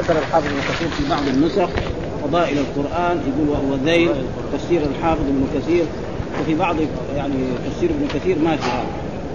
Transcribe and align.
ذكر 0.00 0.18
الحافظ 0.18 0.46
ابن 0.46 0.60
كثير 0.60 0.88
في 0.88 1.10
بعض 1.10 1.22
النسخ 1.28 1.68
فضائل 2.24 2.58
القرآن 2.58 3.20
يقول 3.28 3.48
وهو 3.48 3.76
ذيل 3.84 4.10
تفسير 4.52 4.80
الحافظ 4.82 5.20
ابن 5.20 5.46
كثير 5.54 5.84
وفي 6.40 6.54
بعض 6.54 6.76
يعني 7.16 7.34
تفسير 7.66 7.90
ابن 7.90 8.08
كثير 8.14 8.38
ما 8.38 8.56
في 8.56 8.70
هذا. 8.70 8.86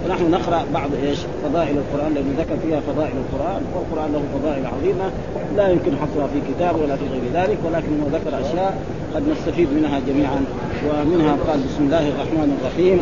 فنحن 0.04 0.30
نقرأ 0.30 0.64
بعض 0.74 0.90
إيش؟ 1.02 1.18
فضائل 1.44 1.76
القرآن 1.78 2.14
لأنه 2.14 2.34
ذكر 2.38 2.56
فيها 2.66 2.80
فضائل 2.80 3.12
القرآن 3.16 3.62
والقرآن 3.74 4.12
له 4.12 4.22
فضائل 4.38 4.66
عظيمة 4.66 5.10
لا 5.56 5.68
يمكن 5.68 5.92
حصرها 5.96 6.26
في 6.26 6.40
كتاب 6.52 6.80
ولا 6.80 6.96
في 6.96 7.04
غير 7.12 7.22
ذلك 7.34 7.58
ولكنه 7.64 8.06
ذكر 8.12 8.40
أشياء 8.40 8.78
قد 9.14 9.22
نستفيد 9.28 9.68
منها 9.72 10.00
جميعا 10.08 10.44
ومنها 10.88 11.36
قال 11.48 11.60
بسم 11.60 11.84
الله 11.84 12.08
الرحمن 12.08 12.58
الرحيم 12.60 13.00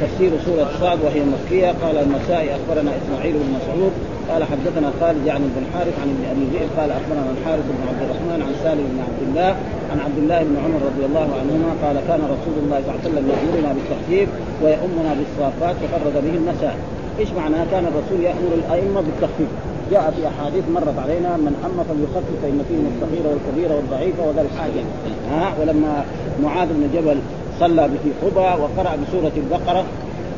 تفسير 0.00 0.30
سورة 0.46 0.70
صاد 0.80 0.98
وهي 1.04 1.20
مكية 1.20 1.74
قال 1.82 1.96
النسائي 1.98 2.50
أخبرنا 2.54 2.90
إسماعيل 2.96 3.32
بن 3.32 3.56
مسعود 3.56 3.92
قال 4.30 4.44
حدثنا 4.44 4.88
خالد 5.00 5.26
يعني 5.26 5.44
بن 5.56 5.64
حارث 5.72 5.94
عن 6.02 6.08
أبي 6.32 6.44
ذئب 6.52 6.68
قال 6.78 6.90
أخبرنا 6.90 7.30
الحارث 7.38 7.64
بن 7.76 7.82
عبد 7.90 8.02
الرحمن 8.06 8.38
عن 8.46 8.54
سالم 8.64 8.84
بن 8.92 8.98
عبد 9.06 9.22
الله 9.28 9.50
عن 9.92 9.98
عبد 10.06 10.18
الله 10.22 10.38
بن 10.48 10.56
عمر 10.64 10.80
رضي 10.90 11.04
الله 11.08 11.28
عنهما 11.40 11.70
قال 11.84 11.96
كان 12.08 12.20
رسول 12.34 12.56
الله 12.62 12.78
صلى 12.82 12.90
الله 12.90 13.00
عليه 13.02 13.08
وسلم 13.10 13.26
يأمرنا 13.32 13.70
بالتخفيف 13.76 14.28
ويؤمنا 14.62 15.10
بالصافات 15.18 15.76
وفرد 15.82 16.16
به 16.24 16.34
المسائل 16.40 16.80
إيش 17.18 17.28
معناها 17.40 17.64
كان 17.70 17.84
الرسول 17.90 18.20
يأمر 18.28 18.52
الأئمة 18.60 19.00
بالتخفيف. 19.00 19.48
جاء 19.90 20.14
في 20.16 20.28
أحاديث 20.28 20.64
مرت 20.74 20.98
علينا 21.04 21.36
من 21.36 21.54
أما 21.66 21.82
فليخفف 21.88 22.34
فإن 22.42 22.58
فيه 22.68 22.82
الصغير 22.90 23.24
والكبير 23.30 23.72
والضعيف 23.76 24.14
وذا 24.20 24.42
الحاجة. 24.46 24.82
ها؟ 25.30 25.52
ولما 25.60 26.04
معاذ 26.42 26.68
بن 26.68 26.84
جبل 26.94 27.18
صلى 27.60 27.88
في 28.02 28.10
قبى 28.22 28.62
وقرأ 28.62 28.96
بسورة 29.02 29.32
البقرة 29.36 29.84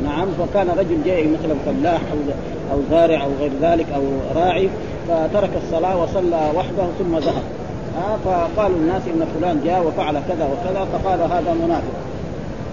نعم 0.04 0.28
وكان 0.40 0.68
رجل 0.78 1.04
جاي 1.04 1.26
مثلا 1.26 1.54
فلاح 1.66 2.00
أو 2.12 2.18
أو 2.72 2.80
زارع 2.90 3.24
أو 3.24 3.30
غير 3.40 3.50
ذلك 3.62 3.86
أو 3.94 4.02
راعي 4.36 4.68
فترك 5.08 5.50
الصلاة 5.64 6.02
وصلى 6.02 6.50
وحده 6.56 6.86
ثم 6.98 7.18
ذهب. 7.18 7.42
آه 7.98 8.16
فقالوا 8.24 8.76
الناس 8.76 9.02
إن 9.06 9.26
فلان 9.40 9.60
جاء 9.64 9.86
وفعل 9.86 10.14
كذا 10.28 10.48
وكذا 10.52 10.84
فقال 10.92 11.20
هذا 11.20 11.54
منافق. 11.64 11.92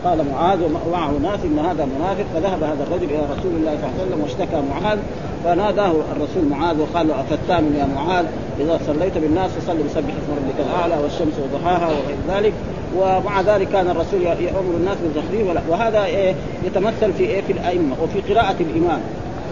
قال 0.06 0.26
معاذ 0.32 0.60
ومعه 0.88 1.12
ناس 1.12 1.40
إن 1.44 1.60
هذا 1.60 1.86
منافق 1.86 2.26
فذهب 2.34 2.64
هذا 2.64 2.84
الرجل 2.88 3.04
إلى 3.04 3.20
رسول 3.20 3.52
الله 3.56 3.78
صلى 3.82 3.90
الله 3.90 3.94
عليه 4.00 4.06
وسلم 4.06 4.22
واشتكى 4.22 4.62
معاذ 4.72 5.00
فناداه 5.44 5.92
الرسول 6.12 6.46
معاذ 6.50 6.82
وقال 6.82 7.08
له 7.08 7.22
افتان 7.22 7.76
يا 7.76 7.88
معاذ؟ 7.96 8.26
إذا 8.60 8.80
صليت 8.88 9.18
بالناس 9.18 9.52
فصل 9.52 9.78
بسبح 9.78 9.98
اسم 9.98 10.32
ربك 10.32 10.68
الأعلى 10.70 11.04
والشمس 11.04 11.34
وضحاها 11.44 11.88
وغير 11.88 12.18
ذلك 12.38 12.54
ومع 12.98 13.42
ذلك 13.42 13.70
كان 13.70 13.90
الرسول 13.90 14.22
يأمر 14.22 14.76
الناس 14.78 14.98
بالتخفيف 15.04 15.70
وهذا 15.70 16.06
إيه 16.06 16.36
يتمثل 16.66 17.14
في 17.14 17.24
إيه 17.24 17.42
في 17.42 17.54
الأئمة 17.54 17.96
وفي 18.04 18.34
قراءة 18.34 18.56
الإمام. 18.60 19.00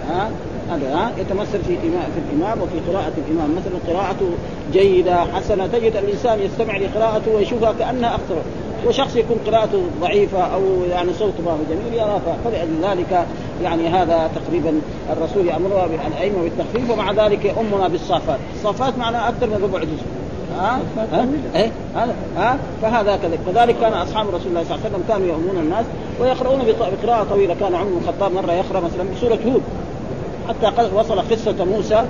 ها؟ 0.09 0.29
هذا 0.71 0.95
ها؟ 0.95 1.11
يتمثل 1.17 1.63
في 1.67 1.77
في 1.77 2.19
الإمام 2.29 2.61
وفي 2.61 2.91
قراءة 2.91 3.13
الإمام. 3.27 3.55
مثلا 3.55 3.93
قراءته 3.93 4.29
جيدة 4.73 5.15
حسنة 5.15 5.67
تجد 5.67 5.95
الإنسان 5.95 6.39
يستمع 6.39 6.77
لقراءته 6.77 7.35
ويشوفها 7.35 7.73
كأنها 7.79 8.15
أكثر 8.15 8.35
وشخص 8.87 9.15
يكون 9.15 9.37
قراءته 9.47 9.83
ضعيفة 10.01 10.39
أو 10.39 10.61
يعني 10.91 11.13
صوته 11.13 11.43
ما 11.45 11.51
هو 11.51 11.57
جميل 11.69 11.93
يرى 11.93 12.21
فلأجل 12.45 12.71
ذلك 12.83 13.25
يعني 13.63 13.87
هذا 13.87 14.29
تقريبا 14.35 14.81
الرسول 15.11 15.47
يامرها 15.47 15.85
الائمه 16.07 16.43
بالتخفيف 16.43 16.89
ومع 16.89 17.11
ذلك 17.11 17.45
يؤمنا 17.45 17.87
بالصافات، 17.87 18.39
الصافات 18.55 18.97
معناها 18.97 19.29
أكثر 19.29 19.47
من 19.47 19.63
ربع 19.63 19.79
جزء. 19.79 20.03
ها؟ 20.59 20.79
ها؟ 21.13 21.27
إيه؟ 21.55 21.71
ها؟ 22.37 22.57
فهذا 22.81 23.15
كذلك. 23.15 23.39
كذلك 23.53 23.75
كان 23.81 23.93
أصحاب 23.93 24.27
رسول 24.27 24.47
الله 24.47 24.63
صلى 24.63 24.75
الله 24.75 24.85
عليه 24.85 24.95
وسلم 24.95 25.03
كانوا 25.07 25.27
يؤمنون 25.27 25.57
الناس 25.57 25.85
ويقرؤون 26.19 26.59
بقراءة 27.03 27.23
طويلة. 27.23 27.55
كان 27.59 27.75
عمر 27.75 27.89
بن 27.89 27.97
الخطاب 28.03 28.31
مرة 28.31 28.53
يقرأ 28.53 28.79
مثلا 28.79 29.03
بسورة 29.15 29.39
هود 29.45 29.61
حتى 30.49 30.95
وصل 30.95 31.19
قصة 31.19 31.65
موسى 31.65 32.03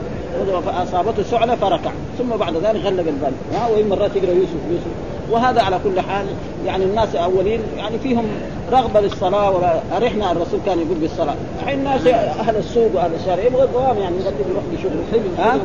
فاصابته 0.66 1.24
سعلة 1.24 1.56
فركع 1.56 1.92
ثم 2.18 2.30
بعد 2.40 2.54
ذلك 2.56 2.86
غلب 2.86 3.08
البال. 3.08 3.34
ها؟ 3.54 3.68
وين 3.68 3.90
مرات 3.90 4.16
يقرأ 4.16 4.32
يوسف 4.32 4.54
يوسف. 4.72 5.13
وهذا 5.34 5.62
على 5.62 5.80
كل 5.84 6.02
حال 6.02 6.26
يعني 6.66 6.84
الناس 6.84 7.16
اولين 7.16 7.60
يعني 7.78 8.00
فيهم 8.00 8.26
رغبة 8.72 9.02
للصلاة 9.02 9.52
ولا 9.52 9.80
ارحنا 9.98 10.32
الرسول 10.32 10.60
كان 10.66 10.80
يقول 10.80 10.98
بالصلاة. 10.98 11.36
الحين 11.62 11.80
الناس 11.80 12.08
أهل 12.08 12.56
السوق 12.58 12.96
وأهل 12.96 13.12
الشارع 13.22 13.44
يبغى 13.44 13.64
الدوام 13.64 13.98
يعني 13.98 14.16
يقدم 14.16 14.52
يروح 14.52 14.64
لشغل 14.74 15.30
ها؟ 15.38 15.60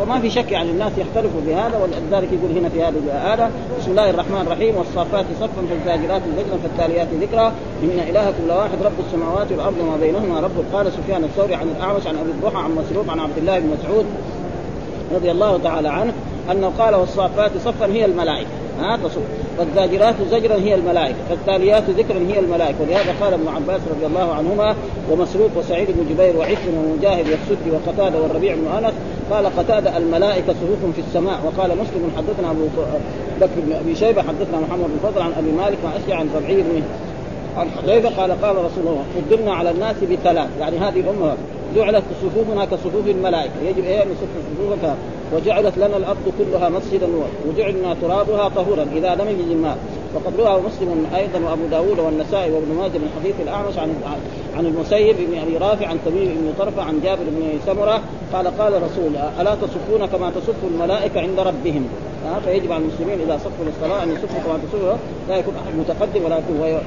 فما 0.00 0.20
في 0.20 0.30
شك 0.30 0.52
يعني 0.52 0.70
الناس 0.70 0.92
يختلفوا 0.98 1.40
بهذا 1.46 1.78
ولذلك 1.78 2.28
يقول 2.32 2.58
هنا 2.58 2.68
في 2.68 2.82
هذه 2.82 2.94
الايه 3.06 3.50
بسم 3.80 3.90
الله 3.90 4.10
الرحمن 4.10 4.40
الرحيم 4.46 4.76
والصافات 4.76 5.24
صفا 5.40 5.62
فالزاجرات 5.70 6.22
ذكرا 6.38 6.58
فالتاليات 6.62 7.08
ذكرا 7.20 7.52
إن 7.82 8.00
إلهكم 8.08 8.48
لواحد 8.48 8.82
رب 8.84 9.06
السماوات 9.06 9.52
والأرض 9.52 9.74
وما 9.80 9.96
بينهما. 9.96 10.40
رب 10.40 10.64
قال 10.72 10.92
سفيان 10.92 11.24
الثوري 11.24 11.54
عن 11.54 11.68
الأعمش 11.76 12.06
عن 12.06 12.16
أبي 12.16 12.30
الضحى 12.30 12.64
عن 12.64 12.70
مسروق 12.70 13.10
عن 13.10 13.20
عبد 13.20 13.38
الله 13.38 13.58
بن 13.58 13.76
مسعود 13.80 14.06
رضي 15.14 15.30
الله 15.30 15.58
تعالى 15.58 15.88
عنه 15.88 16.12
أنه 16.50 16.72
قال 16.78 16.94
والصافات 16.94 17.50
صفا 17.64 17.86
هي 17.86 18.04
الملائكة. 18.04 18.55
ها 18.80 18.96
تصف 18.96 19.22
والزاجرات 19.58 20.14
زجرا 20.30 20.54
هي 20.54 20.74
الملائكة 20.74 21.16
فالتاليات 21.28 21.90
ذكرا 21.90 22.18
هي 22.18 22.38
الملائكة. 22.38 22.76
ولهذا 22.80 23.14
قال 23.20 23.34
ابن 23.34 23.48
عباس 23.48 23.80
رضي 23.96 24.06
الله 24.06 24.32
عنهما 24.34 24.74
ومسروق 25.10 25.50
وسعيد 25.56 25.88
بن 25.90 26.14
جبير 26.14 26.36
وعكرم 26.36 26.74
ومجاهد 26.76 27.26
والسدي 27.28 27.70
وقتادة 27.70 28.20
والربيع 28.20 28.54
بن 28.54 28.66
أنس 28.84 28.94
قال 29.30 29.46
قتادة 29.46 29.96
الملائكة 29.96 30.52
صفوف 30.52 30.94
في 30.94 31.00
السماء. 31.08 31.40
وقال 31.44 31.70
مسلم 31.70 32.12
حدثنا 32.16 32.50
أبو 32.50 32.64
بكر 33.40 33.60
بن 33.66 33.72
أبي 33.72 33.94
شيبة 33.94 34.22
حدثنا 34.22 34.60
محمد 34.68 34.84
بن 34.84 35.10
فضل 35.10 35.22
عن 35.22 35.32
أبي 35.38 35.52
مالك 35.52 35.78
عن 35.84 35.92
اشجع 36.02 36.16
عن 36.16 36.28
ربعي 36.36 36.62
بن 36.62 36.82
عن 37.56 37.70
حذيفة 37.70 38.08
قال 38.20 38.42
قال 38.42 38.56
رسول 38.56 38.86
الله 38.86 39.04
قدمنا 39.16 39.54
على 39.54 39.70
الناس 39.70 39.96
بثلاث. 39.96 40.48
يعني 40.60 40.78
هذه 40.78 41.00
الامه 41.00 41.36
جعلت 41.76 42.04
صفوفنا 42.22 42.64
كصفوف 42.64 43.06
الملائكة. 43.06 43.52
يجب 43.68 43.84
إيه 43.84 44.04
نصف 44.04 44.28
صفوفك؟ 44.58 44.94
وجعلت 45.34 45.78
لنا 45.78 45.96
الأرض 45.96 46.32
كلها 46.38 46.68
مسجدا 46.68 47.08
وجعلنا 47.48 47.96
ترابها 48.02 48.48
طهورا 48.48 48.86
إذا 48.96 49.14
لم 49.14 49.28
يجد 49.28 49.50
الماء 49.50 49.78
وقد 50.14 50.62
مسلم 50.66 51.06
أيضا 51.16 51.38
وأبو 51.48 51.66
داود 51.70 51.98
والنسائي 51.98 52.52
وابن 52.52 52.74
ماجه 52.74 52.98
من 52.98 53.10
حديث 53.20 53.34
الأعمش 53.42 53.78
عن 53.78 53.94
عن 54.56 54.66
المسيب 54.66 55.16
بن 55.16 55.38
أبي 55.38 55.56
رافع 55.56 55.86
عن 55.86 55.98
تميم 56.06 56.28
بن 56.28 56.52
طرفة 56.58 56.82
عن 56.82 57.00
جابر 57.00 57.22
بن 57.28 57.58
سمرة 57.66 58.00
قال 58.32 58.58
قال 58.58 58.72
رسول 58.82 59.16
ألا 59.40 59.54
تصفون 59.54 60.06
كما 60.06 60.30
تصف 60.30 60.64
الملائكة 60.74 61.20
عند 61.20 61.40
ربهم؟ 61.40 61.88
فيجب 62.44 62.72
على 62.72 62.82
المسلمين 62.82 63.20
إذا 63.20 63.38
صفوا 63.38 63.64
للصلاة 63.64 64.02
أن 64.02 64.10
يصفوا 64.12 64.40
كما 64.46 64.58
تصفوا. 64.58 64.92
لا 65.28 65.36
يكون 65.36 65.54
أحد 65.54 65.78
متقدم 65.78 66.24
ولا 66.24 66.38
يكون. 66.38 66.78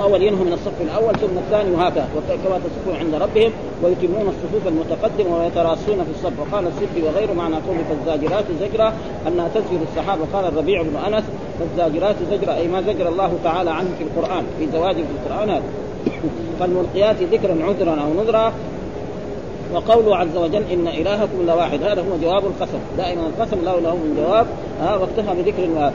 اول 0.00 0.22
ينهوا 0.22 0.44
من 0.44 0.52
الصف 0.52 0.80
الأول 0.80 1.14
ثم 1.14 1.38
الثاني 1.38 1.70
وهكذا. 1.70 2.08
كما 2.44 2.58
تصفون 2.58 2.96
عند 2.96 3.14
ربهم 3.14 3.52
ويتمون 3.82 4.28
الصفوف 4.28 4.66
المتقدمة 4.66 5.38
ويتراصون 5.38 6.04
في 6.04 6.10
الصف. 6.10 6.32
وقال 6.40 6.66
السدي 6.66 7.02
وغيره 7.02 7.32
معنى 7.32 7.54
قول 7.54 7.76
فالزاجرات 7.88 8.44
زجرا 8.60 8.92
أنها 9.26 9.48
تزجر 9.48 9.78
السحاب. 9.90 10.18
وقال 10.20 10.44
الربيع 10.44 10.82
بن 10.82 10.96
أنس 10.96 11.24
فالزاجرات 11.58 12.16
زجرا 12.30 12.54
أي 12.54 12.68
ما 12.68 12.82
زجر 12.82 13.08
الله 13.08 13.38
تعالى 13.44 13.70
عنه 13.70 13.90
في 13.98 14.04
القرآن 14.04 14.44
في 14.58 14.66
زواج 14.72 14.94
في 14.94 15.02
القرآن 15.22 15.62
فالملقيات 16.60 17.16
ذكرا 17.22 17.56
عذرا 17.64 18.00
أو 18.02 18.22
نذرا. 18.22 18.52
وقوله 19.74 20.16
عز 20.16 20.36
وجل 20.36 20.62
إن 20.72 20.88
إلهكم 20.88 21.46
لواحد 21.46 21.82
هذا 21.82 22.00
هو 22.00 22.16
جواب 22.22 22.44
القسم. 22.46 22.78
دائما 22.96 23.22
القسم 23.26 23.64
لا 23.64 23.80
له 23.80 23.94
من 23.94 24.24
جواب. 24.24 24.46
ها 24.80 24.96
واكتفى 24.96 25.42
بذكر 25.42 25.90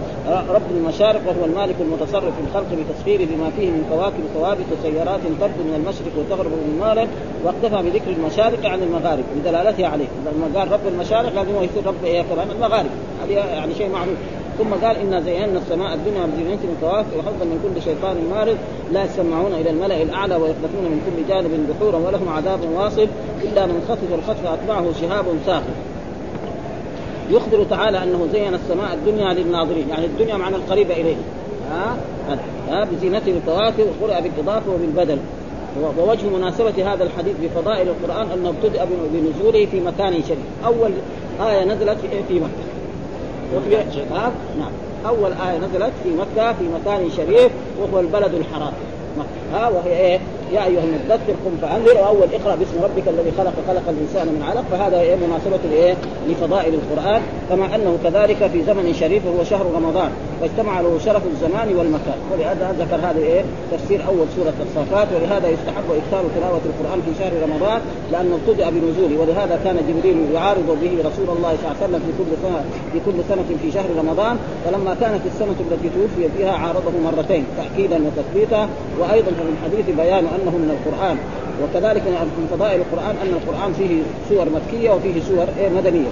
رب 0.49 0.61
المشارق 0.77 1.21
وهو 1.27 1.45
المالك 1.45 1.75
المتصرف 1.81 2.33
في 2.35 2.41
الخلق 2.47 2.67
بتسخيره 2.79 3.25
بما 3.25 3.49
فيه 3.57 3.69
من 3.69 3.85
كواكب 3.91 4.23
ثوابت 4.33 4.65
وسيارات 4.73 5.19
تبدو 5.19 5.63
من 5.63 5.75
المشرق 5.75 6.13
وتغرب 6.17 6.51
من 6.51 6.73
المغرب. 6.75 7.07
واكتفى 7.45 7.89
بذكر 7.89 8.11
المشارق 8.11 8.65
عن 8.65 8.83
المغارب. 8.83 9.23
بدلالتها 9.35 9.87
عليه. 9.87 10.07
لما 10.25 10.59
قال 10.59 10.71
رب 10.71 10.87
المشارق 10.87 11.35
لازم 11.35 11.55
هو 11.55 11.61
يصير 11.61 11.85
رب 11.85 12.03
إيه؟ 12.05 12.21
كمان 12.21 12.47
المغارب. 12.51 12.89
هذه 13.23 13.33
يعني 13.33 13.75
شيء 13.75 13.89
معروف. 13.89 14.15
ثم 14.57 14.85
قال 14.85 14.97
إنا 14.97 15.21
زينا 15.21 15.59
السماء 15.59 15.93
الدنيا 15.93 16.25
بزينة 16.25 16.55
من 16.55 16.77
كواكب 16.81 17.17
وحفظا 17.17 17.45
من 17.45 17.59
كل 17.63 17.81
شيطان 17.81 18.15
مارد 18.29 18.57
لا 18.93 19.03
يسمعون 19.03 19.53
إلى 19.53 19.69
الملأ 19.69 20.01
الأعلى 20.01 20.35
ويقذفون 20.35 20.83
من 20.83 21.01
كل 21.05 21.33
جانب 21.33 21.67
دحورا 21.69 21.97
ولهم 21.97 22.29
عذاب 22.29 22.59
واصب 22.75 23.07
إلا 23.43 23.65
من 23.65 23.85
خطف 23.89 24.13
الخطف 24.13 24.45
أتبعه 24.45 24.85
شهاب 25.01 25.25
ثاقب 25.45 25.73
يخبر 27.31 27.63
تعالى 27.69 28.03
أنه 28.03 28.27
زين 28.33 28.53
السماء 28.53 28.93
الدنيا 28.93 29.33
للناظرين 29.33 29.89
يعني 29.89 30.05
الدنيا 30.05 30.37
معنى 30.37 30.55
القريبه 30.55 30.93
إليه. 30.93 31.15
ها؟ 31.71 31.97
ها؟ 32.69 32.87
بزينته 32.91 33.31
الكواكب 33.31 33.85
وقرأ 34.01 34.19
بالإضافة 34.19 34.71
وبالبدل. 34.71 35.17
ووجه 35.99 36.25
مناسبة 36.37 36.93
هذا 36.93 37.03
الحديث 37.03 37.35
بفضائل 37.43 37.87
القرآن 37.87 38.27
أنه 38.31 38.49
ابتدأ 38.49 38.87
بنزوله 39.13 39.65
في 39.65 39.79
مكان 39.79 40.13
شريف 40.13 40.65
أول 40.65 40.91
آية 41.41 41.65
نزلت 41.65 41.97
في 42.27 42.33
مكة. 42.33 42.66
وفي 43.55 43.75
ها 44.11 44.31
نعم. 44.59 44.71
أول 45.05 45.31
آية 45.33 45.57
نزلت 45.57 45.93
في 46.03 46.09
مكة 46.09 46.53
في 46.53 46.63
مكان 46.63 47.09
شريف 47.17 47.51
وهو 47.79 47.99
البلد 47.99 48.33
الحرام. 48.33 48.73
مكة 49.17 49.57
ها 49.57 49.67
وهي 49.69 49.97
إيه؟ 49.97 50.19
يا 50.53 50.65
أيها 50.65 50.83
المدثر 50.83 51.33
قم 51.45 51.55
فانذر 51.61 51.97
وأول 52.01 52.27
اقرأ 52.33 52.55
باسم 52.55 52.83
ربك 52.83 53.07
الذي 53.07 53.31
خلق 53.37 53.53
خلق 53.67 53.85
الإنسان 53.89 54.27
من 54.27 54.43
علق. 54.49 54.63
فهذا 54.71 54.99
إيه 54.99 55.15
مناسبة 55.15 55.59
لإيه؟ 55.71 55.95
لفضائل 56.29 56.73
القرآن 56.73 57.21
كما 57.49 57.75
أنه 57.75 57.97
كذلك 58.03 58.47
في 58.51 58.63
زمن 58.63 58.93
شريف 58.99 59.25
وهو 59.25 59.43
شهر 59.43 59.65
رمضان 59.75 60.09
واجتمع 60.41 60.81
له 60.81 60.99
شرف 61.05 61.23
الزمان 61.33 61.75
والمكان. 61.77 62.19
ولهذا 62.31 62.75
ذكر 62.79 62.95
هذا 62.95 63.19
إيه؟ 63.19 63.43
تفسير 63.71 63.99
أول 64.07 64.27
سورة 64.35 64.57
الصافات 64.67 65.07
ولهذا 65.15 65.47
يستحب 65.49 65.87
إكثار 66.01 66.23
تلاوة 66.35 66.61
القرآن 66.71 66.99
في 67.05 67.11
شهر 67.19 67.33
رمضان 67.43 67.79
لأنه 68.11 68.35
ابتدأ 68.39 68.69
بنزوله. 68.69 69.15
ولهذا 69.21 69.59
كان 69.63 69.77
جبريل 69.89 70.17
يعارض 70.33 70.77
به 70.81 70.93
رسول 71.09 71.29
الله 71.35 71.51
صلى 71.59 71.65
الله 71.67 71.75
عليه 71.81 71.85
وسلم 71.85 72.01
في 72.07 72.11
كل 72.19 72.31
سنه 72.43 72.61
في 72.93 72.99
كل 73.05 73.17
سنة 73.29 73.49
في 73.61 73.71
شهر 73.71 73.89
رمضان. 74.01 74.35
فلما 74.65 74.95
كانت 75.01 75.21
السنة 75.31 75.57
التي 75.65 75.89
توفي 75.95 76.29
فيها 76.37 76.51
عارضه 76.51 76.95
مرتين 77.05 77.43
تأكيدا 77.57 77.97
وتثبيتا. 78.05 78.69
وأيضا 78.99 79.31
في 79.37 79.43
الحديث 79.55 79.85
بيان 79.97 80.23
أنه 80.41 80.51
من 80.51 80.69
القرآن. 80.77 81.17
وكذلك 81.63 82.01
من 82.07 82.47
فضائل 82.51 82.79
القرآن 82.79 83.15
أن 83.21 83.33
القرآن 83.33 83.73
فيه 83.73 84.01
سور 84.29 84.45
مكية 84.49 84.89
وفيه 84.91 85.21
سور 85.21 85.45
إيه 85.59 85.69
مدنية. 85.69 86.11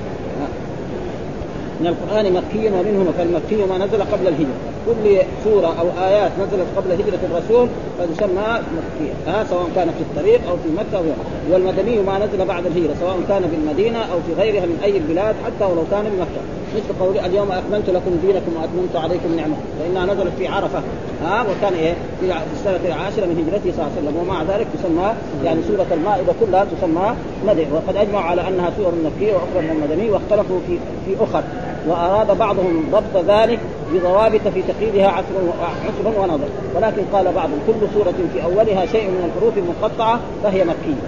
من 1.80 1.88
القرآن 1.88 2.34
مكي 2.34 2.68
ومنه 2.68 3.14
فالمكي 3.18 3.66
ما 3.70 3.86
نزل 3.86 4.02
قبل 4.02 4.28
الهجرة. 4.28 4.75
كل 4.86 5.18
سورة 5.44 5.68
أو 5.68 6.06
آيات 6.06 6.32
نزلت 6.40 6.68
قبل 6.78 6.92
هجرة 6.92 7.20
الرسول 7.24 7.68
فتسمى 8.00 8.48
مكية. 8.78 9.14
ها 9.28 9.44
سواء 9.44 9.68
كانت 9.76 9.92
في 9.92 10.02
الطريق 10.02 10.42
أو 10.50 10.56
في 10.58 10.70
مكة 10.78 10.98
أو 10.98 11.04
والمدني 11.52 12.00
ما 12.00 12.20
نزل 12.26 12.46
بعد 12.46 12.66
الهجرة 12.66 12.96
سواء 13.00 13.18
كان 13.30 13.42
في 13.42 13.56
المدينة 13.56 14.00
أو 14.00 14.18
في 14.28 14.42
غيرها 14.42 14.66
من 14.66 14.80
أي 14.84 14.98
البلاد 14.98 15.36
حتى 15.46 15.72
ولو 15.72 15.84
كان 15.92 16.04
بمكه 16.04 16.42
مثل 16.76 17.00
قول 17.00 17.20
اليوم 17.20 17.52
أكملت 17.52 17.90
لكم 17.90 18.12
دينكم 18.26 18.52
وأتممت 18.56 18.96
عليكم 18.96 19.36
نعمة. 19.36 19.56
فإنها 19.80 20.06
نزلت 20.06 20.34
في 20.38 20.48
عرفة. 20.48 20.80
ها 21.24 21.42
وكان 21.42 21.74
إيه؟ 21.74 21.94
في 22.20 22.34
السنة 22.54 22.80
العاشرة 22.86 23.26
من 23.26 23.36
هجرته 23.42 23.72
صلى 23.78 23.86
الله 23.86 23.92
عليه 23.98 24.02
وسلم. 24.02 24.18
ومع 24.22 24.44
ذلك 24.44 24.68
تسمى 24.74 25.14
يعني 25.46 25.60
سورة 25.68 25.86
المائدة 25.92 26.34
كلها 26.42 26.66
تسمى 26.78 27.16
مدني 27.48 27.68
وقد 27.74 27.96
أجمعوا 27.96 28.26
على 28.26 28.48
أنها 28.48 28.72
سورة 28.78 28.94
مكية 29.06 29.34
وأخرى 29.34 29.62
من 29.62 29.70
المدني 29.70 30.10
واختلفوا 30.10 30.60
في 30.68 30.78
في 31.06 31.24
أخر. 31.24 31.44
وأراد 31.88 32.38
بعضهم 32.38 32.84
ضبط 32.92 33.26
ذلك 33.28 33.60
بضوابط 33.94 34.48
في 34.54 34.62
تقييدها 34.62 35.08
عسر 35.08 35.36
عسر 35.60 36.20
ونظر. 36.20 36.48
ولكن 36.76 37.02
قال 37.14 37.26
بعضهم 37.36 37.60
كل 37.68 37.88
سورة 37.94 38.14
في 38.34 38.44
أولها 38.44 38.86
شيء 38.86 39.08
من 39.08 39.32
الحروف 39.32 39.54
المقطعة 39.58 40.20
فهي 40.44 40.64
مكية. 40.64 41.02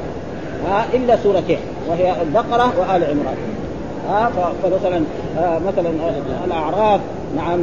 ها 0.67 0.85
إلا 0.93 1.17
سورتين 1.23 1.59
وهي 1.89 2.21
البقرة 2.21 2.73
وآل 2.79 3.03
عمران. 3.03 3.37
ها 4.09 4.31
فمثلا 4.63 5.01
مثلا 5.67 5.89
الأعراف 6.45 6.99
نعم 7.35 7.59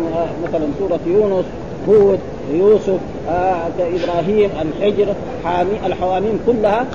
مثلا 0.48 0.66
سورة 0.78 1.00
يونس 1.06 1.44
هود 1.88 2.18
يوسف 2.52 2.98
آه 3.28 3.66
إبراهيم 3.78 4.50
الحجر 4.62 5.06
حامي 5.44 5.86
الحواميم 5.86 6.40
كلها 6.46 6.86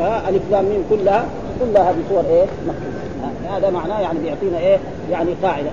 آه 0.00 0.28
الف 0.28 0.42
لام 0.50 0.66
كلها 0.90 1.24
كلها 1.60 1.92
بصور 1.92 2.24
إيه؟ 2.30 2.44
مكية. 2.66 3.56
هذا 3.56 3.70
معناه 3.70 4.00
يعني 4.00 4.18
بيعطينا 4.18 4.58
إيه؟ 4.58 4.78
يعني 5.10 5.30
قاعدة. 5.42 5.70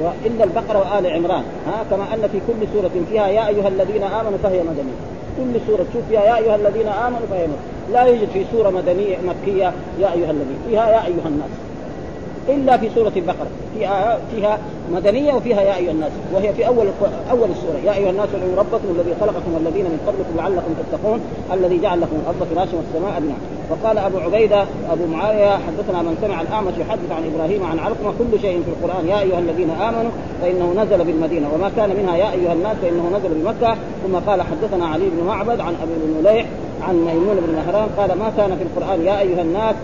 والا 0.00 0.44
البقرة 0.44 0.78
وآل 0.78 1.06
عمران 1.06 1.42
ها 1.66 1.84
كما 1.90 2.04
أن 2.14 2.28
في 2.32 2.38
كل 2.46 2.66
سورة 2.72 2.90
فيها 3.10 3.28
يا 3.28 3.48
أيها 3.48 3.68
الذين 3.68 4.02
آمنوا 4.02 4.38
فهي 4.42 4.60
مدنية. 4.62 4.98
كل 5.38 5.60
سورة 5.66 5.84
تشوف 5.90 6.02
فيها 6.08 6.24
يا 6.24 6.36
أيها 6.36 6.56
الذين 6.56 6.88
آمنوا 6.88 7.26
فهي 7.30 7.42
مدنية. 7.42 7.92
لا 7.92 8.02
يوجد 8.02 8.28
في 8.32 8.44
سورة 8.52 8.70
مدنية 8.70 9.16
مكية 9.16 9.72
يا 10.00 10.12
أيها 10.12 10.30
الذين 10.30 10.58
فيها 10.68 10.88
يا 10.90 11.06
أيها 11.06 11.28
الناس. 11.28 11.50
إلا 12.48 12.76
في 12.76 12.90
سورة 12.94 13.12
البقرة. 13.16 13.46
فيها 13.74 14.18
فيها 14.34 14.58
مدنية 14.92 15.34
وفيها 15.34 15.60
يا 15.60 15.76
أيها 15.76 15.90
الناس. 15.90 16.12
وهي 16.32 16.52
في 16.52 16.66
أول 16.66 16.86
أول 17.30 17.48
السورة. 17.50 17.78
يا 17.84 17.94
أيها 17.94 18.10
الناس 18.10 18.28
ادعوا 18.34 18.56
ربكم 18.56 18.88
الذي 18.96 19.14
خلقكم 19.20 19.54
والذين 19.54 19.84
من 19.84 20.00
قبلكم 20.06 20.36
لعلكم 20.36 20.74
تتقون 20.82 21.20
الذي 21.52 21.78
جعل 21.78 22.00
لكم 22.00 22.16
الأرض 22.22 22.48
فراشا 22.54 22.76
والسماء 22.76 23.20
بناء. 23.20 23.38
وقال 23.70 23.98
أبو 23.98 24.18
عبيدة 24.18 24.64
أبو 24.92 25.06
معاوية 25.06 25.50
حدثنا 25.50 26.02
من 26.02 26.18
سمع 26.22 26.40
الأعمش 26.40 26.72
يحدث 26.78 27.10
عن 27.10 27.22
إبراهيم 27.34 27.64
عن 27.64 27.78
علقمة 27.78 28.12
كل 28.18 28.40
شيء 28.40 28.62
في 28.64 28.70
القرآن. 28.70 29.08
يا 29.08 29.20
أيها 29.20 29.38
الذين 29.38 29.70
آمنوا 29.70 30.10
فإنه 30.42 30.82
نزل 30.82 31.04
بالمدينة. 31.04 31.48
وما 31.54 31.70
كان 31.76 31.90
منها 31.96 32.16
يا 32.16 32.32
أيها 32.32 32.52
الناس 32.52 32.76
فإنه 32.82 33.10
نزل 33.16 33.28
بمكة. 33.34 33.76
ثم 34.06 34.16
قال 34.30 34.42
حدثنا 34.42 34.86
علي 34.86 35.04
بن 35.10 35.26
معبد 35.26 35.60
عن 35.60 35.74
أبي 35.82 35.92
بن 36.04 36.20
مليح 36.20 36.46
عن 36.88 36.94
ميمون 36.94 37.36
بن 37.46 37.54
مهران 37.54 37.88
قال 37.96 38.18
ما 38.18 38.32
كان 38.36 38.56
في 38.56 38.62
القرآن 38.62 39.02
يا 39.02 39.20
أيها 39.20 39.42
الناس 39.42 39.74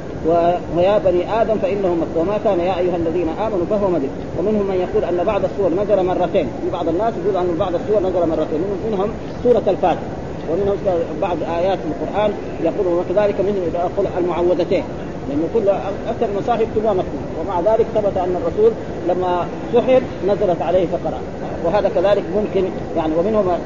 ويا 0.76 0.98
بني 0.98 1.40
آدم 1.42 1.54
فإنه 1.62 1.96
مكة. 2.00 2.20
وما 2.20 2.38
كان 2.44 2.60
يا 2.60 2.78
أيها 2.78 2.96
الذين 2.96 3.28
آمنوا 3.28 3.66
فهو 3.70 3.90
مدين. 3.90 4.10
ومنهم 4.38 4.66
من 4.66 4.74
يقول 4.74 5.04
أن 5.04 5.24
بعض 5.26 5.40
السور 5.44 5.70
نزل 5.82 6.06
مرتين. 6.06 6.46
في 6.64 6.70
بعض 6.72 6.88
الناس 6.88 7.12
يقول 7.24 7.36
أن 7.36 7.56
بعض 7.58 7.72
السور 7.74 8.00
نزل 8.00 8.28
مرتين. 8.28 8.60
منهم 8.90 9.08
سورة 9.42 9.62
الفاتحة. 9.68 10.19
ومنهم 10.50 10.76
بعض 11.22 11.36
آيات 11.58 11.78
القرآن 11.90 12.32
يقول 12.62 12.86
وكذلك 12.86 13.40
منهم 13.40 13.62
يقول 13.74 14.06
المعوذتين. 14.18 14.84
لأنه 15.28 15.48
كل 15.54 15.68
أكثر 16.08 16.26
المصاحف 16.34 16.66
كلها 16.74 16.92
مكتوبه 16.92 17.40
ومع 17.40 17.60
ذلك 17.60 17.86
ثبت 17.94 18.16
أن 18.16 18.36
الرسول 18.36 18.72
لما 19.08 19.46
سحر 19.74 20.02
نزلت 20.26 20.62
عليه 20.62 20.86
فقرا 20.86 21.18
وهذا 21.64 21.88
كذلك 21.88 22.22
ممكن 22.36 22.64
يعني. 22.96 23.12
ومنهم 23.18 23.58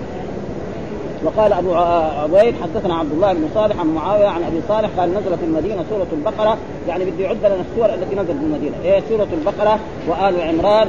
وقال 1.24 1.52
أبو 1.52 1.74
عبيد 1.74 2.54
حدثنا 2.62 2.94
عبد 2.94 3.12
الله 3.12 3.32
بن 3.32 3.48
صالح 3.54 3.80
عن 3.80 3.86
معاوية 3.86 4.26
عن 4.26 4.42
أبي 4.42 4.60
صالح 4.68 4.90
قال 4.98 5.10
نزلت 5.10 5.38
في 5.40 5.44
المدينة 5.44 5.84
سورة 5.90 6.06
البقرة. 6.12 6.58
يعني 6.88 7.04
بده 7.04 7.24
يعد 7.24 7.38
لنا 7.38 7.56
السور 7.70 7.94
التي 7.94 8.14
نزلت 8.14 8.38
في 8.38 8.44
المدينة. 8.44 8.74
إيه 8.84 9.02
سورة 9.08 9.26
البقرة؟ 9.32 9.78
وآل 10.08 10.40
عمران 10.40 10.88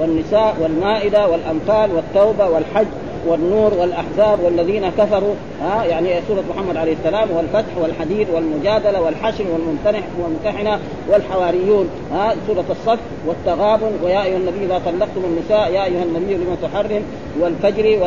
والنساء 0.00 0.56
والمائدة 0.62 1.28
والأنفال 1.28 1.90
والتوبة 1.96 2.48
والحج. 2.48 2.86
والنور 3.26 3.74
والأحزاب 3.74 4.40
والذين 4.44 4.90
كفروا 4.98 5.34
ها 5.62 5.84
يعني 5.84 6.10
سورة 6.28 6.44
محمد 6.56 6.76
عليه 6.76 6.92
السلام 6.92 7.30
والفتح 7.30 7.78
والحديد 7.80 8.26
والمجادلة 8.30 9.02
والحشر 9.02 9.44
والممتنح 9.52 10.02
والممتحنه 10.18 10.78
والحواريون 11.08 11.88
ها 12.12 12.34
سورة 12.46 12.64
الصف 12.70 12.98
والتغابن 13.26 13.92
ويا 14.04 14.24
أيها 14.24 14.36
النبي 14.36 14.64
اذا 14.64 14.82
طلقتم 14.86 15.24
النساء 15.24 15.72
يا 15.72 15.84
أيها 15.84 16.02
النبي 16.02 16.34
لما 16.34 16.56
تحرم 16.62 17.02
والفجر 17.40 17.98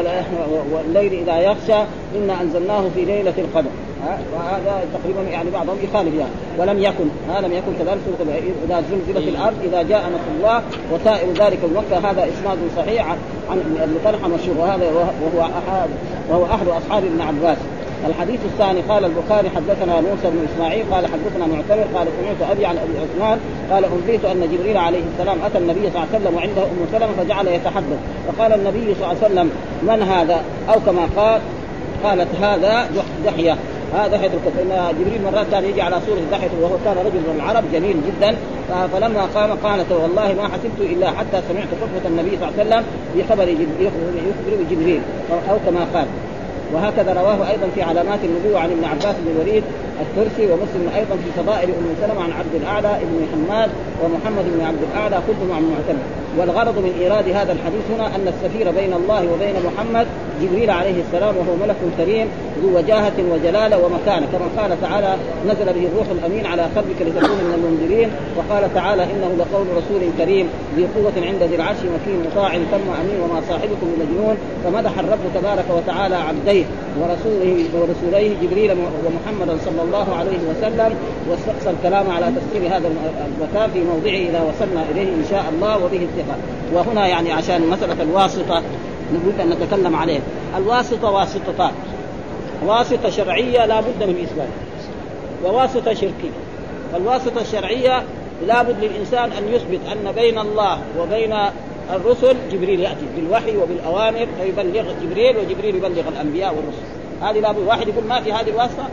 والليل 0.73 1.13
إذا 1.13 1.39
يغشى 1.39 1.83
إنا 2.15 2.41
أنزلناه 2.41 2.83
في 2.95 3.05
ليلة 3.05 3.33
القدر. 3.37 3.69
وهذا 4.33 4.83
تقريبا 4.93 5.21
يعني 5.31 5.49
بعضهم 5.49 5.77
يخالف 5.83 6.13
يعني. 6.13 6.31
ولم 6.57 6.79
يكن 6.79 7.05
ها 7.29 7.41
لم 7.41 7.53
يكن 7.53 7.73
كذلك 7.79 7.99
إذا 8.67 8.83
زلزلت 8.91 9.27
الأرض 9.27 9.55
إذا 9.63 9.81
جاء 9.81 9.99
نصر 9.99 10.31
الله 10.37 10.61
وسائر 10.93 11.27
ذلك 11.29 11.59
المكه 11.63 12.09
هذا 12.11 12.27
إسناد 12.29 12.57
صحيح 12.77 13.15
عن 13.51 13.77
ابن 13.81 13.95
طلحة 14.05 14.27
مشهور. 14.27 14.57
وهذا 14.57 14.85
وهو 14.85 15.41
احد 15.41 15.89
وهو 16.29 16.45
أحد 16.45 16.67
أصحاب 16.67 17.03
ابن 17.03 17.21
عباس. 17.21 17.57
الحديث 18.07 18.39
الثاني 18.45 18.81
قال 18.89 19.05
البخاري 19.05 19.49
حدثنا 19.49 19.95
موسى 19.95 20.23
بن 20.23 20.47
إسماعيل 20.53 20.85
قال 20.91 21.05
حدثنا 21.05 21.47
معتمر 21.47 21.97
قال 21.97 22.07
سمعت 22.21 22.51
أبي 22.51 22.65
عن 22.65 22.77
أبي 22.77 22.93
عثمان 22.99 23.39
قال 23.71 23.85
أنبئت 23.85 24.25
أن 24.25 24.49
جبريل 24.51 24.77
عليه 24.77 25.01
السلام 25.13 25.37
أتى 25.45 25.57
النبي 25.57 25.79
صلى 25.79 25.87
الله 25.87 26.07
عليه 26.13 26.19
وسلم 26.19 26.35
وعنده 26.35 26.63
أم 26.63 26.85
سلمة 26.91 27.23
فجعل 27.23 27.47
يتحدث. 27.47 27.97
فقال 28.27 28.53
النبي 28.53 28.95
صلى 28.95 28.95
الله 28.95 29.07
عليه 29.07 29.25
وسلم 29.25 29.51
من 29.83 30.03
هذا؟ 30.03 30.41
أو 30.69 30.79
كما 30.85 31.07
قال 31.15 31.41
قالت 32.03 32.27
هذا 32.41 32.87
دحية. 33.25 33.57
هذا 33.93 34.07
دحية 34.07 34.29
فإن 34.29 34.93
جبريل 34.99 35.21
مرات 35.23 35.45
كان 35.51 35.63
يجي 35.65 35.81
على 35.81 35.95
صورة 36.05 36.19
دحية 36.31 36.49
وهو 36.61 36.75
كان 36.85 36.97
رجل 36.97 37.19
من 37.19 37.35
العرب 37.35 37.63
جميل 37.73 37.95
جدا. 38.07 38.35
فلما 38.93 39.21
قام 39.35 39.51
قالت 39.63 39.91
والله 39.91 40.33
ما 40.33 40.43
حسبت 40.43 40.79
إلا 40.79 41.07
حتى 41.07 41.41
سمعت 41.49 41.67
خطبة 41.81 42.05
النبي 42.09 42.37
صلى 42.37 42.49
الله 42.49 42.59
عليه 42.59 42.63
وسلم 42.63 42.83
بخبر 43.15 43.47
يخبر 43.79 44.63
جبريل 44.71 45.01
أو 45.31 45.57
كما 45.65 45.85
قال. 45.93 46.05
وهكذا 46.73 47.13
رواه 47.13 47.49
أيضا 47.51 47.67
في 47.75 47.81
علامات 47.81 48.19
النبوه 48.23 48.59
عن 48.59 48.69
ابن 48.71 48.83
عباس 48.83 49.15
بن 49.25 49.31
الوليد 49.35 49.63
الترسي 50.01 50.51
ومسلم 50.51 50.89
أيضا 50.95 51.15
في 51.15 51.41
فضائل 51.41 51.69
أم 51.69 51.95
سلمة 52.01 52.23
عن 52.23 52.31
عبد 52.31 52.55
الأعلى 52.55 52.87
ابن 52.87 53.27
حماد 53.31 53.69
ومحمد 54.03 54.45
بن 54.55 54.65
عبد 54.65 54.83
الأعلى 54.91 55.17
كلهم 55.27 55.51
عن 55.55 55.63
معتمد. 55.63 56.05
والغرض 56.37 56.77
من 56.77 56.93
إيراد 57.01 57.29
هذا 57.29 57.51
الحديث 57.51 57.85
هنا 57.95 58.07
أن 58.15 58.33
السفير 58.33 58.71
بين 58.71 58.93
الله 58.93 59.27
وبين 59.33 59.55
محمد 59.67 60.07
جبريل 60.41 60.69
عليه 60.69 61.01
السلام 61.07 61.37
وهو 61.37 61.55
ملك 61.63 61.75
كريم 61.97 62.27
ذو 62.63 62.77
وجاهة 62.77 63.17
وجلالة 63.31 63.77
ومكانة. 63.85 64.27
كما 64.33 64.61
قال 64.61 64.81
تعالى 64.81 65.15
نزل 65.47 65.65
به 65.65 65.87
الروح 65.91 66.07
الأمين 66.11 66.45
على 66.45 66.61
قلبك 66.61 66.99
لتكون 67.01 67.39
من 67.47 67.53
المنذرين. 67.57 68.09
وقال 68.37 68.73
تعالى 68.73 69.03
إنه 69.03 69.35
لقول 69.39 69.67
رسول 69.79 70.01
كريم 70.17 70.47
ذي 70.75 70.87
قوة 70.95 71.27
عند 71.27 71.43
ذي 71.43 71.55
العرش 71.55 71.77
مكين 71.77 72.19
مطاع 72.31 72.49
ثم 72.49 72.87
أمين 73.01 73.19
وما 73.23 73.41
صاحبكم 73.49 73.87
بمجنون 73.93 74.35
فمدح 74.63 74.99
الرب 74.99 75.19
تبارك 75.35 75.65
وتعالى 75.77 76.15
عبديه 76.15 76.65
ورسوله 76.99 77.65
ورسوليه 77.73 78.31
جبريل 78.41 78.71
ومحمدا 79.05 79.57
صلى 79.65 79.81
الله 79.81 80.15
عليه 80.19 80.39
وسلم. 80.49 80.95
واستقصى 81.29 81.69
الكلام 81.69 82.05
على 82.11 82.31
تفسير 82.37 82.67
هذا 82.67 82.87
المكان 83.27 83.69
في 83.73 83.79
موضعه 83.79 84.21
اذا 84.29 84.41
وصلنا 84.49 84.83
إليه 84.91 85.09
إن 85.19 85.25
شاء 85.29 85.45
الله 85.53 85.75
وبه 85.77 86.07
الثقة. 86.09 86.35
وهنا 86.73 87.07
يعني 87.07 87.31
عشان 87.31 87.69
مساله 87.69 88.03
الواسطة 88.03 88.61
نريد 89.13 89.39
أن 89.39 89.49
نتكلم 89.49 89.95
عليه. 89.95 90.19
الواسطة 90.57 91.11
واسطتان. 91.11 91.71
واسطة 92.65 93.09
شرعية 93.09 93.65
لا 93.65 93.81
بد 93.81 94.03
من 94.03 94.21
إثبات. 94.23 94.47
وواسطة 95.43 95.93
شركية. 95.93 96.29
فالواسطة 96.93 97.41
الشرعية 97.41 98.03
لا 98.47 98.63
بد 98.63 98.75
للإنسان 98.83 99.31
أن 99.31 99.53
يثبت 99.53 99.79
أن 99.91 100.11
بين 100.11 100.39
الله 100.39 100.79
وبين 100.99 101.35
الرسل 101.93 102.35
جبريل 102.51 102.79
يأتي 102.79 103.05
بالوحي 103.15 103.57
وبالأوامر 103.57 104.27
فيبلغ 104.41 104.93
جبريل 105.03 105.37
وجبريل 105.37 105.75
يبلغ 105.75 106.07
الأنبياء 106.07 106.55
والرسل. 106.55 106.83
هذه 107.21 107.39
لا 107.39 107.51
بد. 107.51 107.67
واحد 107.67 107.87
يقول 107.87 108.03
ما 108.03 108.21
في 108.21 108.33
هذه 108.33 108.49
الواسطة؟ 108.49 108.87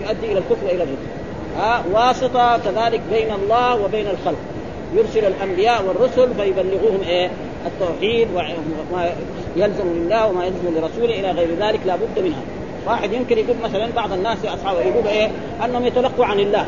يؤدي 0.00 0.32
إلى 0.32 0.38
الكفر 0.38 0.66
وإلى 0.66 0.82
الرسل 0.82 1.08
ها 1.58 1.84
واسطة 1.92 2.58
كذلك 2.58 3.00
بين 3.10 3.30
الله 3.42 3.84
وبين 3.84 4.06
الخلق. 4.06 4.38
يرسل 4.94 5.24
الأنبياء 5.24 5.84
والرسل 5.84 6.34
فيبلغوهم 6.34 7.00
إيه؟ 7.08 7.30
التوحيد 7.68 8.28
وما 8.34 9.10
يلزم 9.56 9.88
لله 9.94 10.26
وما 10.26 10.44
يلزم 10.44 10.78
لرسوله 10.78 11.20
إلى 11.20 11.30
غير 11.30 11.48
ذلك 11.60 11.80
لا 11.86 11.96
بد 11.96 12.24
منها. 12.24 12.42
واحد 12.86 13.12
يمكن 13.12 13.38
يقول 13.38 13.56
مثلا 13.64 13.88
بعض 13.96 14.12
الناس 14.12 14.38
أصحابه 14.44 14.80
يقول 14.80 15.06
إيه؟ 15.06 15.30
أنهم 15.64 15.86
يتلقوا 15.86 16.24
عن 16.24 16.40
الله. 16.40 16.66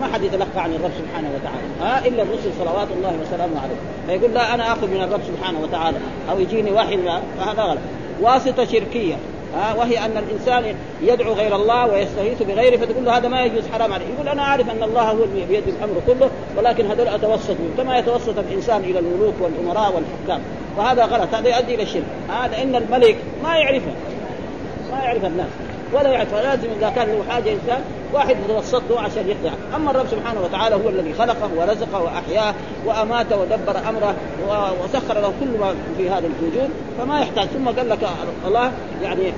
ما 0.00 0.06
حد 0.06 0.22
يتلقى 0.22 0.62
عن 0.62 0.74
الرب 0.74 0.90
سبحانه 0.98 1.28
وتعالى. 1.34 1.68
ها؟ 1.80 2.06
إلا 2.08 2.22
الرسل 2.22 2.50
صلوات 2.58 2.88
الله 2.96 3.18
وسلامه 3.22 3.60
عليه. 3.60 3.76
فيقول 4.06 4.34
لا 4.34 4.54
أنا 4.54 4.72
آخذ 4.72 4.86
من 4.86 5.02
الرب 5.02 5.20
سبحانه 5.28 5.60
وتعالى. 5.60 5.96
أو 6.30 6.40
يجيني 6.40 6.72
وحي 6.72 6.98
فهذا 7.38 7.62
غلط. 7.62 7.78
واسطة 8.20 8.64
شركية. 8.64 9.14
ها 9.54 9.74
وهي 9.74 9.98
أن 9.98 10.16
الإنسان 10.16 10.74
يدعو 11.02 11.32
غير 11.32 11.56
الله 11.56 11.86
ويستغيث 11.86 12.42
بغيره 12.42 12.76
فتقول 12.76 13.04
له 13.04 13.16
هذا 13.16 13.28
ما 13.28 13.44
يجوز 13.44 13.62
حرام 13.72 13.92
عليه. 13.92 14.04
يقول 14.14 14.28
أنا 14.28 14.42
أعرف 14.42 14.70
أن 14.70 14.82
الله 14.82 15.02
هو 15.02 15.24
بيد 15.48 15.68
الأمر 15.68 16.02
كله 16.06 16.30
ولكن 16.56 16.86
هذول 16.86 17.08
أتوسط 17.08 17.50
منه. 17.50 17.74
كما 17.76 17.98
يتوسط 17.98 18.38
الإنسان 18.38 18.80
إلى 18.80 18.98
الملوك 18.98 19.34
والأمراء 19.40 19.92
والحكام. 19.94 20.42
وهذا 20.76 21.04
غلط 21.04 21.34
هذا 21.34 21.48
يؤدي 21.48 21.74
إلى 21.74 21.82
الشرك 21.82 22.04
هذا 22.28 22.62
إن 22.62 22.76
الملك 22.76 23.16
ما 23.42 23.56
يعرفه 23.56 23.92
ما 24.92 25.04
يعرف 25.04 25.24
الناس. 25.24 25.67
ولا 25.92 26.08
يعرف 26.08 26.34
لازم 26.34 26.68
إذا 26.78 26.90
كان 26.90 27.08
له 27.08 27.24
حاجة 27.30 27.52
إنسان 27.52 27.80
واحد 28.12 28.36
يتوسط 28.44 28.82
له 28.90 29.00
عشان 29.00 29.28
يقضي 29.28 29.50
أما 29.76 29.90
الرب 29.90 30.06
سبحانه 30.10 30.40
وتعالى 30.40 30.74
هو 30.74 30.88
الذي 30.88 31.14
خلقه 31.14 31.50
ورزقه 31.56 32.02
وأحياه 32.02 32.54
وأماته 32.86 33.36
ودبر 33.40 33.88
أمره 33.88 34.14
وسخر 34.84 35.20
له 35.20 35.32
كل 35.40 35.58
ما 35.60 35.74
في 35.96 36.10
هذا 36.10 36.26
الوجود 36.26 36.70
فما 36.98 37.20
يحتاج. 37.20 37.46
ثم 37.46 37.68
قال 37.68 37.88
لك 37.88 38.08
الله 38.46 38.72
يعني 39.02 39.32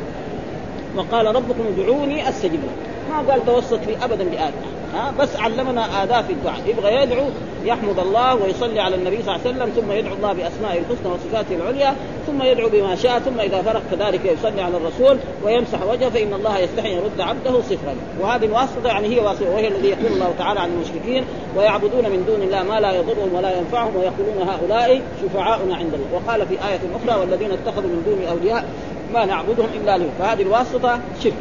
وقال 0.96 1.26
ربكم 1.26 1.64
ادعوني 1.76 2.28
أستجب 2.28 2.54
لكم. 2.54 2.90
ما 3.10 3.32
قال 3.32 3.46
توسط 3.46 3.74
في 3.74 4.04
ابدا 4.04 4.24
بآدم 4.24 4.79
ها 4.94 5.12
بس 5.18 5.36
علمنا 5.36 6.02
آداب 6.02 6.30
الدعاء. 6.30 6.60
يبغى 6.66 6.94
يدعو 6.94 7.24
يحمد 7.64 7.98
الله 7.98 8.34
ويصلي 8.34 8.80
على 8.80 8.96
النبي 8.96 9.22
صلى 9.22 9.36
الله 9.36 9.46
عليه 9.46 9.50
وسلم 9.50 9.82
ثم 9.82 9.92
يدعو 9.92 10.14
الله 10.14 10.32
بأسمائه 10.32 10.78
الحسنى 10.78 11.12
وصفاته 11.12 11.56
العليا 11.56 11.94
ثم 12.26 12.42
يدعو 12.42 12.68
بما 12.68 12.94
شاء 12.94 13.18
ثم 13.18 13.40
إذا 13.40 13.62
فرغ 13.62 13.80
كذلك 13.90 14.24
يصلي 14.24 14.62
على 14.62 14.76
الرسول 14.76 15.18
ويمسح 15.44 15.82
وجهه 15.90 16.10
فإن 16.10 16.32
الله 16.34 16.58
يستحي 16.58 16.96
يرد 16.96 17.20
عبده 17.20 17.60
صفرا. 17.60 17.94
وهذه 18.20 18.44
الواسطة 18.44 18.86
يعني 18.86 19.08
هي 19.08 19.20
واسطة 19.20 19.50
وهي 19.50 19.68
الذي 19.68 19.88
يقول 19.88 20.12
الله 20.12 20.34
تعالى 20.38 20.60
عن 20.60 20.70
المشركين 20.70 21.24
ويعبدون 21.56 22.04
من 22.04 22.24
دون 22.26 22.42
الله 22.42 22.62
ما 22.62 22.80
لا 22.80 22.92
يضرهم 22.92 23.34
ولا 23.34 23.58
ينفعهم 23.58 23.96
ويقولون 23.96 24.48
هؤلاء 24.48 25.02
شفعاؤنا 25.22 25.76
عند 25.76 25.94
الله. 25.94 26.06
وقال 26.14 26.46
في 26.46 26.54
آية 26.54 26.80
أخرى 26.96 27.20
والذين 27.20 27.50
اتخذوا 27.52 27.90
من 27.90 28.02
دون 28.06 28.28
أولياء 28.28 28.64
ما 29.14 29.24
نعبدهم 29.24 29.68
إلا 29.82 29.98
له 29.98 30.08
فهذه 30.18 30.42
الواسطة 30.42 31.00
شرك. 31.22 31.32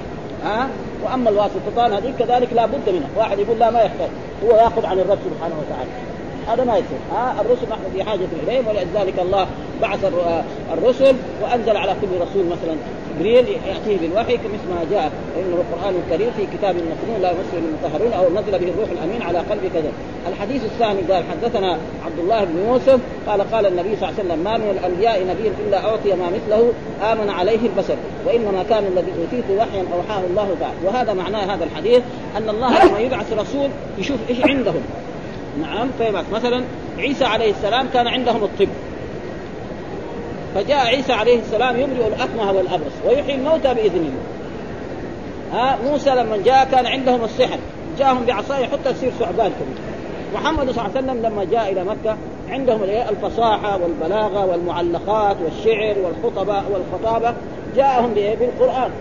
ها؟ 0.43 0.69
وأما 1.03 1.29
الواسطتان 1.29 1.93
هذه 1.93 2.13
كذلك 2.19 2.53
لا 2.53 2.65
بد 2.65 2.89
منها. 2.89 3.09
واحد 3.17 3.39
يقول 3.39 3.59
لا 3.59 3.69
ما 3.69 3.79
يحتاج. 3.79 4.09
هو 4.45 4.55
يأخذ 4.57 4.85
عن 4.85 4.99
الرب 4.99 5.17
سبحانه 5.25 5.55
وتعالى. 5.59 5.89
هذا 6.47 6.63
ما 6.63 6.73
يصير. 6.77 6.99
ها 7.13 7.35
الرسل 7.41 7.69
نحن 7.69 7.81
في 7.93 8.03
حاجة 8.03 8.27
إليهم 8.43 8.67
ولذلك 8.67 9.19
الله 9.19 9.47
بعث 9.81 10.11
الرسل 10.73 11.15
وأنزل 11.43 11.77
على 11.77 11.95
كل 12.01 12.07
رسول 12.21 12.45
مثلا 12.45 12.75
جبريل 13.19 13.47
ياتيه 13.67 13.97
بالوحي 14.01 14.33
مثل 14.33 14.69
ما 14.69 14.85
جاء 14.91 15.11
انه 15.37 15.55
القرآن 15.55 15.95
الكريم 16.05 16.31
في 16.37 16.57
كتاب 16.57 16.75
مكنون 16.75 17.21
لا 17.21 17.31
يمسه 17.31 17.57
المطهرون 17.57 18.13
أو 18.13 18.29
نزل 18.29 18.51
به 18.51 18.71
الروح 18.71 18.89
الأمين 18.89 19.21
على 19.21 19.39
قلب 19.39 19.71
كذا. 19.73 19.91
الحديث 20.29 20.63
الثاني 20.63 21.01
قال 21.01 21.23
حدثنا 21.31 21.77
عبد 22.05 22.19
الله 22.19 22.43
بن 22.43 22.67
يوسف 22.67 22.99
قال 23.27 23.51
قال 23.51 23.65
النبي 23.65 23.95
صلى 23.95 24.09
الله 24.09 24.19
عليه 24.19 24.29
وسلم 24.29 24.43
ما 24.43 24.57
من 24.57 24.79
الأنبياء 24.79 25.25
نبي 25.27 25.51
إلا 25.67 25.85
اعطي 25.85 26.13
ما 26.13 26.29
مثله 26.29 26.71
آمن 27.11 27.29
عليه 27.29 27.59
البشر 27.59 27.95
وإنما 28.25 28.63
كان 28.69 28.83
الذي 28.85 29.11
أوتيت 29.21 29.45
وحيا 29.57 29.83
أوحاه 29.93 30.21
الله 30.29 30.55
تعالى 30.59 30.75
وهذا 30.85 31.13
معناه 31.13 31.55
هذا 31.55 31.63
الحديث 31.63 32.01
أن 32.37 32.49
الله 32.49 32.85
لما 32.85 32.99
يبعث 32.99 33.33
رسول 33.33 33.69
يشوف 33.97 34.17
إيش 34.29 34.37
عندهم. 34.45 34.81
نعم 35.61 35.89
فيبعث 35.97 36.25
مثلا 36.33 36.63
عيسى 36.97 37.25
عليه 37.25 37.51
السلام 37.51 37.87
كان 37.93 38.07
عندهم 38.07 38.43
الطب. 38.43 38.69
فجاء 40.55 40.87
عيسى 40.87 41.13
عليه 41.13 41.39
السلام 41.39 41.79
يبرئ 41.79 42.07
الأكمه 42.07 42.51
والأبرص 42.51 42.93
ويحيي 43.07 43.35
الموتى 43.35 43.73
باذن 43.73 43.95
الله 43.95 44.23
ها 45.53 45.77
موسى 45.83 46.09
لما 46.09 46.37
جاء 46.37 46.67
كان 46.71 46.85
عندهم 46.85 47.23
السحر. 47.23 47.57
جاءهم 47.99 48.25
بعصايه 48.25 48.65
حتى 48.65 48.93
تصير 48.93 49.11
ثعبان 49.11 49.51
كبير 49.51 49.89
محمد 50.33 50.71
صلى 50.71 50.85
الله 50.85 50.97
عليه 50.97 51.07
وسلم 51.07 51.25
لما 51.25 51.43
جاء 51.43 51.71
إلى 51.71 51.83
مكة 51.83 52.17
عندهم 52.49 52.83
الفصاحة 52.83 53.79
والبلاغة 53.83 54.45
والمعلقات 54.45 55.37
والشعر 55.43 55.95
والخطبة 55.99 56.63
والخطابة. 56.71 57.33
جاءهم 57.75 58.13
بالقرآن. 58.13 58.91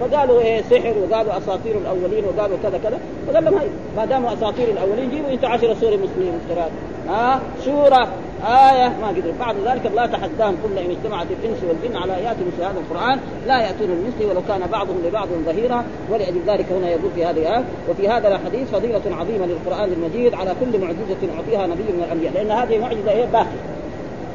فقالوا 0.00 0.40
إيه 0.40 0.62
سحر 0.62 0.94
وقالوا 0.98 1.38
أساطير 1.38 1.78
الأولين 1.78 2.24
وقالوا 2.24 2.56
كذا 2.62 2.78
كذا. 2.78 2.98
فقال 3.28 3.44
لهم 3.44 3.60
ما 3.96 4.04
دام 4.04 4.26
أساطير 4.26 4.68
الأولين 4.68 5.10
جيبوا 5.10 5.30
انت 5.30 5.44
عشر 5.44 5.74
سور 5.74 5.90
مسلمين 5.90 6.32
مفترات 6.34 6.70
ها؟ 7.08 7.34
آه 7.34 7.40
سورة 7.64 8.08
آية 8.46 8.88
ما 8.88 9.08
قدروا. 9.08 9.32
بعد 9.40 9.56
ذلك 9.66 9.86
الله 9.86 10.06
تحداهم 10.06 10.56
كل 10.62 10.78
إن 10.78 10.90
اجتمعت 10.90 11.26
الإنس 11.40 11.58
والجن 11.68 11.96
على 11.96 12.16
آيات 12.16 12.36
مثل 12.36 12.62
هذا 12.62 12.80
القرآن 12.80 13.18
لا 13.46 13.60
يأتون 13.60 13.86
بمثله 13.88 14.30
ولو 14.30 14.40
كان 14.48 14.60
بعضهم 14.72 14.96
لبعض 15.06 15.28
ظهيرا. 15.46 15.84
ولأجل 16.10 16.40
ذلك 16.46 16.66
هنا 16.72 16.90
يقول 16.90 17.10
في 17.14 17.24
هذه 17.24 17.38
الآية. 17.38 17.64
وفي 17.90 18.08
هذا 18.08 18.28
الحديث 18.28 18.70
فضيلة 18.70 19.02
عظيمة 19.06 19.46
للقرآن 19.46 19.92
المجيد 19.92 20.34
على 20.34 20.54
كل 20.60 20.78
معجزة 20.80 21.34
أعطيها 21.36 21.66
نبي 21.66 21.82
من 21.82 22.04
الأنبياء. 22.06 22.32
لأن 22.34 22.50
هذه 22.50 22.78
معجزة 22.78 23.10
إيه؟ 23.10 23.24
باقية. 23.24 23.60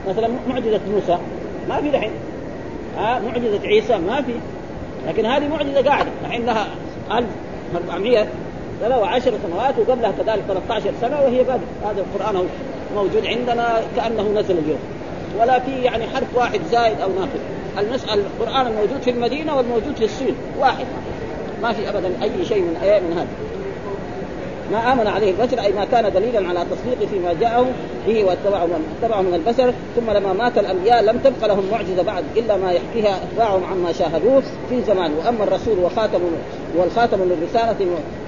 مثلا 0.10 0.30
معجزة 0.50 0.82
موسى 0.94 1.18
ما 1.70 1.82
في 1.82 1.90
دحين. 1.90 2.12
آه 2.98 3.20
معجزة 3.20 3.68
عيسى 3.68 3.98
ما 3.98 4.22
في. 4.22 4.34
لكن 5.08 5.26
هذه 5.26 5.48
معجزة 5.48 5.82
قاعدة 5.82 6.10
الحين 6.26 6.46
لها 6.46 6.68
1400 7.12 8.28
سنة 8.82 8.98
وعشر 8.98 9.34
سنوات 9.48 9.74
وقبلها 9.80 10.12
كذلك 10.12 10.44
13 10.48 10.92
سنة 11.02 11.22
وهي 11.22 11.44
باقي 11.44 11.60
هذا 11.86 12.02
القرآن 12.02 12.48
موجود 12.96 13.26
عندنا 13.26 13.82
كأنه 13.96 14.40
نزل 14.40 14.58
اليوم. 14.58 14.80
ولا 15.40 15.60
في 15.60 15.72
يعني 15.72 16.04
حرف 16.08 16.36
واحد 16.36 16.62
زائد 16.72 17.02
أو 17.02 17.10
ناقص. 17.10 17.40
المسألة 17.78 18.14
القرآن 18.22 18.68
الموجود 18.68 19.02
في 19.02 19.10
المدينة 19.10 19.58
والموجود 19.58 19.96
في 19.96 20.06
الصين. 20.06 20.36
واحد. 20.60 20.86
ما 21.62 21.74
في 21.74 21.90
أبدا 21.90 22.24
أي 22.24 22.46
شيء 22.46 22.62
من 22.62 22.78
أي 22.84 23.02
من 23.02 23.14
هذا. 23.18 23.28
ما 24.72 24.94
آمن 24.94 25.08
عليه 25.08 25.32
البشر 25.32 25.62
أي 25.62 25.74
ما 25.74 25.86
كان 25.86 26.14
دليلا 26.14 26.50
على 26.50 26.66
تصديقه 26.72 27.12
فيما 27.12 27.34
جاءه 27.34 27.66
به 28.08 28.24
واتبعه 28.24 28.66
من 28.66 28.96
اتبعه 29.02 29.22
من 29.22 29.34
البشر. 29.34 29.74
ثم 29.96 30.12
لما 30.12 30.34
مات 30.34 30.58
الأنبياء 30.58 31.04
لم 31.04 31.18
تبق 31.18 31.48
لهم 31.48 31.64
معجزة 31.72 32.04
بعد 32.04 32.24
إلا 32.38 32.58
ما 32.58 32.72
يحكيها 32.72 33.24
إتباعهم 33.24 33.64
عما 33.64 33.92
شاهدوه 33.92 34.44
في 34.70 34.82
زمان. 34.88 35.14
وأما 35.14 35.44
الرسول 35.44 35.80
وخاتم 35.80 36.20
والخاتم 36.78 37.18
للرسالة 37.24 37.76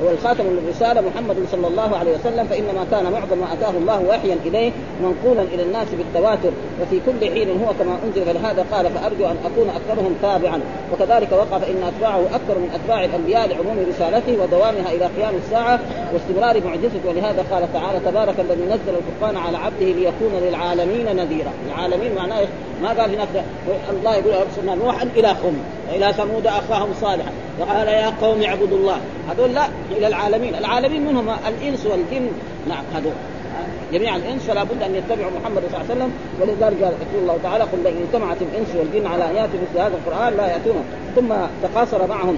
والخاتم 0.03 0.43
للرسالة 0.43 1.01
محمد 1.01 1.35
صلى 1.51 1.67
الله 1.67 1.97
عليه 1.97 2.11
وسلم 2.11 2.47
فإنما 2.47 2.85
كان 2.91 3.11
معظم 3.11 3.37
ما 3.37 3.53
أتاه 3.53 3.69
الله 3.69 4.01
وحيا 4.09 4.37
إليه 4.45 4.71
منقولا 5.03 5.41
إلى 5.41 5.63
الناس 5.63 5.87
بالتواتر 5.97 6.51
وفي 6.81 6.99
كل 7.05 7.31
حين 7.33 7.49
هو 7.49 7.73
كما 7.79 7.97
أنزل 8.05 8.25
فلهذا 8.25 8.65
قال 8.71 8.85
فأرجو 8.85 9.25
أن 9.25 9.37
أكون 9.45 9.69
أكثرهم 9.69 10.15
تابعا. 10.21 10.61
وكذلك 10.93 11.31
وقع 11.31 11.59
فإن 11.59 11.83
أتباعه 11.83 12.19
أكثر 12.19 12.59
من 12.59 12.69
أتباع 12.75 13.05
الأنبياء 13.05 13.47
لعموم 13.47 13.85
رسالته 13.89 14.43
ودوامها 14.43 14.91
إلى 14.91 15.05
قيام 15.05 15.33
الساعة 15.45 15.79
واستمرار 16.13 16.63
معجزته. 16.65 16.99
ولهذا 17.07 17.45
قال 17.51 17.73
تعالى 17.73 17.99
تبارك 17.99 18.39
الذي 18.39 18.63
نزل 18.63 18.97
الفرقان 18.97 19.37
على 19.37 19.57
عبده 19.57 19.85
ليكون 19.85 20.31
للعالمين 20.41 21.15
نذيرا. 21.15 21.51
العالمين 21.67 22.15
معناه 22.15 22.47
ما 22.81 22.89
قال 22.89 23.15
هناك 23.15 23.27
الله 23.89 24.15
يقول 24.15 24.33
ارسلنا 24.33 24.75
نوحا 24.75 25.03
إلى 25.15 25.27
قوم 25.27 25.63
والى 25.91 26.13
ثمود 26.13 26.47
أخاهم 26.47 26.89
صالحا. 27.01 27.31
وقال 27.59 27.87
يا 27.87 28.13
قوم 28.21 28.43
اعبدوا 28.43 28.77
الله. 28.77 28.97
هذول 29.29 29.53
لا 29.53 29.67
إلى 29.91 30.07
العالمين. 30.07 30.55
العالمين 30.55 31.05
منهم 31.05 31.29
الإنس 31.47 31.85
والجن. 31.85 32.29
نعم 32.69 32.83
هذول. 32.95 33.13
جميع 33.93 34.15
الإنس 34.15 34.41
فلا 34.41 34.63
بد 34.63 34.83
أن 34.83 34.95
يتبعوا 34.95 35.31
محمد 35.41 35.63
صلى 35.71 35.81
الله 35.81 35.85
عليه 35.89 35.95
وسلم. 35.95 36.11
ولذلك 36.41 36.83
قال 36.83 36.93
يقول 36.93 37.21
الله 37.21 37.37
تعالى 37.43 37.63
قل 37.63 37.79
لئن 37.83 38.05
اجتمعت 38.07 38.37
الإنس 38.41 38.67
والجن 38.75 39.07
على 39.07 39.29
ان 39.29 39.35
ياتوا 39.35 39.59
مثل 39.69 39.79
هذا 39.79 39.93
القرآن 40.05 40.37
لا 40.37 40.47
يأتون. 40.47 40.83
ثم 41.15 41.33
تقاصر 41.63 42.07
معهم. 42.07 42.37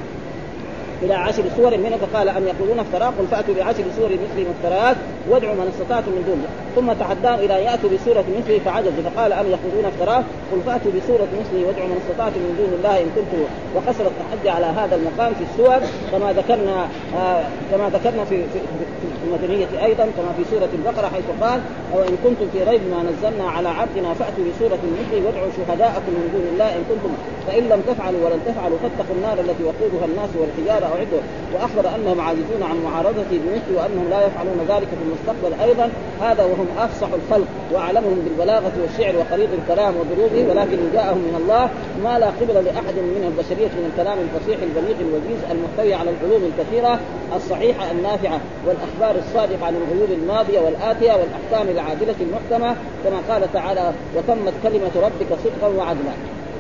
إلى 1.04 1.14
عشر 1.14 1.44
سور 1.58 1.78
منه 1.78 1.98
فقال 1.98 2.30
أم 2.30 2.44
يقولون 2.48 2.80
افتراه 2.80 3.08
قل 3.08 3.28
فأتوا 3.32 3.54
بعشر 3.56 3.84
سور 3.98 4.10
مثل 4.10 4.48
مفتريات 4.50 4.98
وادعوا 5.30 5.56
من 5.56 5.72
استطعتم 5.74 6.12
من 6.12 6.24
دونه 6.28 6.50
ثم 6.76 6.94
تحداه 7.04 7.36
إلى 7.36 7.64
يأتوا 7.64 7.90
بسورة 7.90 8.26
مثله 8.38 8.60
فعجز 8.66 8.94
فقال 9.06 9.34
أم 9.34 9.46
يقولون 9.46 9.86
افتراه 9.86 10.24
قل 10.52 10.62
فأتوا 10.66 10.92
بسورة 10.92 11.28
مثله 11.42 11.68
وادعوا 11.68 11.88
من 11.88 12.02
استطعتم 12.02 12.40
من 12.40 12.56
دون 12.58 12.72
الله 12.78 12.96
إن 13.04 13.10
كنتم 13.16 13.42
وقصر 13.76 14.06
التحدي 14.12 14.50
على 14.50 14.66
هذا 14.66 14.96
المقام 14.96 15.34
في 15.34 15.44
السور. 15.50 15.80
كما 16.12 16.34
ذكرنا 16.34 16.88
آه 17.16 17.44
كما 17.72 17.90
ذكرنا 17.90 18.24
في 18.26 18.38
في, 18.54 18.60
في 19.02 19.26
المدنية 19.28 19.86
أيضا 19.86 20.04
كما 20.18 20.32
في 20.38 20.44
سورة 20.52 20.70
البقرة 20.74 21.08
حيث 21.14 21.28
قال 21.42 21.60
أو 21.94 22.00
إن 22.04 22.16
كنتم 22.24 22.48
في 22.54 22.64
ريب 22.64 22.82
ما 22.92 23.00
نزلنا 23.10 23.50
على 23.50 23.70
عبدنا 23.70 24.14
فأتوا 24.14 24.44
بسورة 24.50 24.82
مثله 25.00 25.26
وادعوا 25.26 25.50
شهداءكم 25.58 26.12
من 26.20 26.26
دون 26.34 26.46
الله 26.54 26.70
إن 26.78 26.84
كنتم 26.90 27.12
فإن 27.48 27.64
لم 27.64 27.82
تفعلوا 27.90 28.26
ولن 28.26 28.40
تفعلوا 28.46 28.78
فاتقوا 28.84 29.16
النار 29.16 29.38
التي 29.40 29.64
وقودها 29.64 30.06
الناس 30.06 30.30
والحجارة 30.40 30.89
اعدوا 30.90 31.22
وأخبر 31.54 31.96
أنهم 31.96 32.22
عاجزون 32.22 32.64
عن 32.64 32.78
معارضته 32.84 33.40
بمثله 33.44 33.76
وأنهم 33.78 34.10
لا 34.10 34.28
يفعلون 34.28 34.60
ذلك 34.70 34.88
في 34.88 35.04
المستقبل 35.08 35.62
أيضا. 35.64 35.90
هذا 36.22 36.44
وهم 36.44 36.68
أفصح 36.80 37.08
الخلق 37.20 37.48
وأعلمهم 37.72 38.20
بالبلاغة 38.26 38.72
والشعر 38.82 39.16
وخليط 39.18 39.50
الكلام 39.60 39.94
وضروبه 39.98 40.42
ولكن 40.50 40.78
جاءهم 40.94 41.18
من 41.18 41.36
الله 41.42 41.70
ما 42.04 42.20
لا 42.20 42.28
قبل 42.28 42.66
لأحد 42.66 42.96
من 43.16 43.24
البشرية 43.30 43.72
من 43.80 43.92
الكلام 43.92 44.18
الفصيح 44.26 44.58
البليغ 44.68 44.98
الوجيز 45.02 45.40
المحتوي 45.52 45.94
على 45.94 46.10
العلوم 46.10 46.42
الكثيرة 46.52 47.00
الصحيحة 47.36 47.92
النافعة 47.92 48.40
والأخبار 48.66 49.24
الصادقة 49.24 49.66
عن 49.66 49.76
الغيوب 49.76 50.12
الماضية 50.12 50.60
والآتية 50.60 51.14
والأحكام 51.20 51.68
العادلة 51.76 52.16
المحكمة. 52.22 52.76
كما 53.04 53.20
قال 53.30 53.54
تعالى 53.54 53.92
وتمت 54.16 54.54
كلمة 54.64 54.92
ربك 54.96 55.30
صدقا 55.44 55.68
وعدلا. 55.78 56.14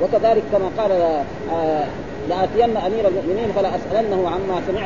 وكذلك 0.04 0.44
كما 0.52 0.70
قال 0.78 0.92
لآتين 2.30 2.78
أمير 2.78 3.08
المؤمنين 3.08 3.52
فلا 3.56 3.70
اسالنه 3.76 4.30
عما 4.30 4.62
سمع 4.68 4.82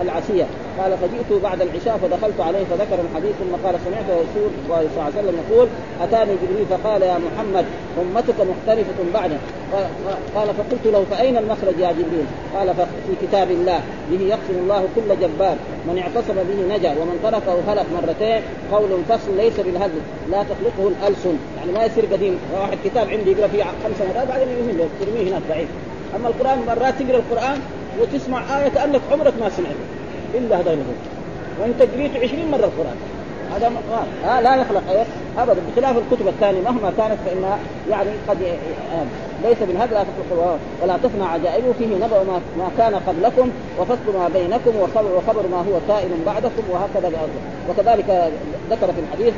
العشية. 0.00 0.46
قال 0.78 0.92
فجئت 1.02 1.42
بعد 1.42 1.62
العشاء 1.62 1.98
فدخلت 2.02 2.40
عليه 2.40 2.64
فذكر 2.70 2.98
الحديث 3.10 3.32
ثم 3.40 3.66
قال 3.66 3.74
سمعت 3.84 4.04
رسول 4.04 4.50
الله 4.64 4.80
صلى 4.80 4.96
الله 4.96 5.04
عليه 5.04 5.18
وسلم 5.18 5.36
يقول 5.50 5.68
أتاني 6.02 6.32
جبريل؟ 6.42 6.66
فقال 6.70 7.02
يا 7.02 7.18
محمد 7.18 7.64
أمتك 8.02 8.34
مختلفه 8.52 8.98
بعدك 9.14 9.38
قال 10.34 10.48
فقلت 10.58 10.84
له 10.84 11.04
فأين 11.10 11.36
المخرج 11.36 11.78
يا 11.78 11.92
جبريل؟ 11.92 12.26
قال 12.56 12.74
في 12.76 13.26
كتاب 13.26 13.50
الله 13.50 13.80
به 14.10 14.20
يقسم 14.24 14.56
الله 14.62 14.84
كل 14.96 15.08
جبار 15.22 15.56
من 15.88 15.98
اعتصم 15.98 16.34
به 16.34 16.76
نجا 16.76 16.90
ومن 16.90 17.20
تركه 17.22 17.72
هلك 17.72 17.86
مرتين 17.96 18.42
قول 18.72 18.90
فصل 19.08 19.36
ليس 19.36 19.60
بالهزل 19.60 20.02
لا 20.30 20.42
تخلقه 20.42 20.88
الألسن. 20.88 21.36
يعني 21.58 21.72
ما 21.72 21.84
يصير 21.84 22.04
قديم 22.12 22.38
واحد 22.60 22.78
كتاب 22.84 23.08
عندي 23.08 23.30
يقرأ 23.30 23.48
فيه 23.48 23.64
خمس 23.64 24.00
مرات 24.00 24.28
بعدين 24.28 24.48
يهمل 24.48 24.88
ترميه 25.00 25.30
هناك 25.30 25.42
ضعيف. 25.48 25.68
أما 26.16 26.28
القرآن 26.28 26.58
مرات 26.66 26.94
تقرأ 27.02 27.18
القرآن 27.18 27.58
وتسمع 28.00 28.58
آية 28.58 28.68
كأنك 28.68 29.00
عمرك 29.12 29.34
ما 29.40 29.48
سمعت. 29.48 29.76
إلا 30.34 30.60
هذا 30.60 30.72
النبوة 30.72 30.94
وانت 31.60 31.82
قريت 31.82 32.16
20 32.16 32.50
مرة 32.50 32.56
القرآن. 32.56 32.96
هذا 33.54 33.72
آه 34.26 34.40
لا 34.40 34.56
يخلق 34.56 34.82
إيه 34.90 35.04
ابدا. 35.38 35.60
بخلاف 35.70 35.96
الكتب 35.98 36.28
الثانية 36.28 36.60
مهما 36.60 36.92
كانت 36.96 37.16
فإنها 37.26 37.58
يعني 37.90 38.10
قد 38.28 38.42
آه 38.42 39.04
ليس 39.48 39.58
بالهدى 39.58 39.94
لا 39.94 40.02
تخلق 40.02 40.58
ولا 40.82 40.96
تفنى 40.96 41.24
عجائبه 41.24 41.72
فيه 41.78 41.86
نبأ 41.86 42.22
ما, 42.22 42.40
ما 42.58 42.70
كان 42.78 42.94
قبلكم 42.94 43.50
وفصل 43.78 44.18
ما 44.18 44.28
بينكم 44.28 44.76
وخبر, 44.80 45.12
وخبر 45.16 45.48
ما 45.48 45.56
هو 45.56 45.80
كائن 45.88 46.22
بعدكم 46.26 46.62
وهكذا 46.70 47.08
بأرضه. 47.08 47.40
وكذلك 47.68 48.32
ذكر 48.70 48.92
في 48.92 49.00
الحديث 49.00 49.34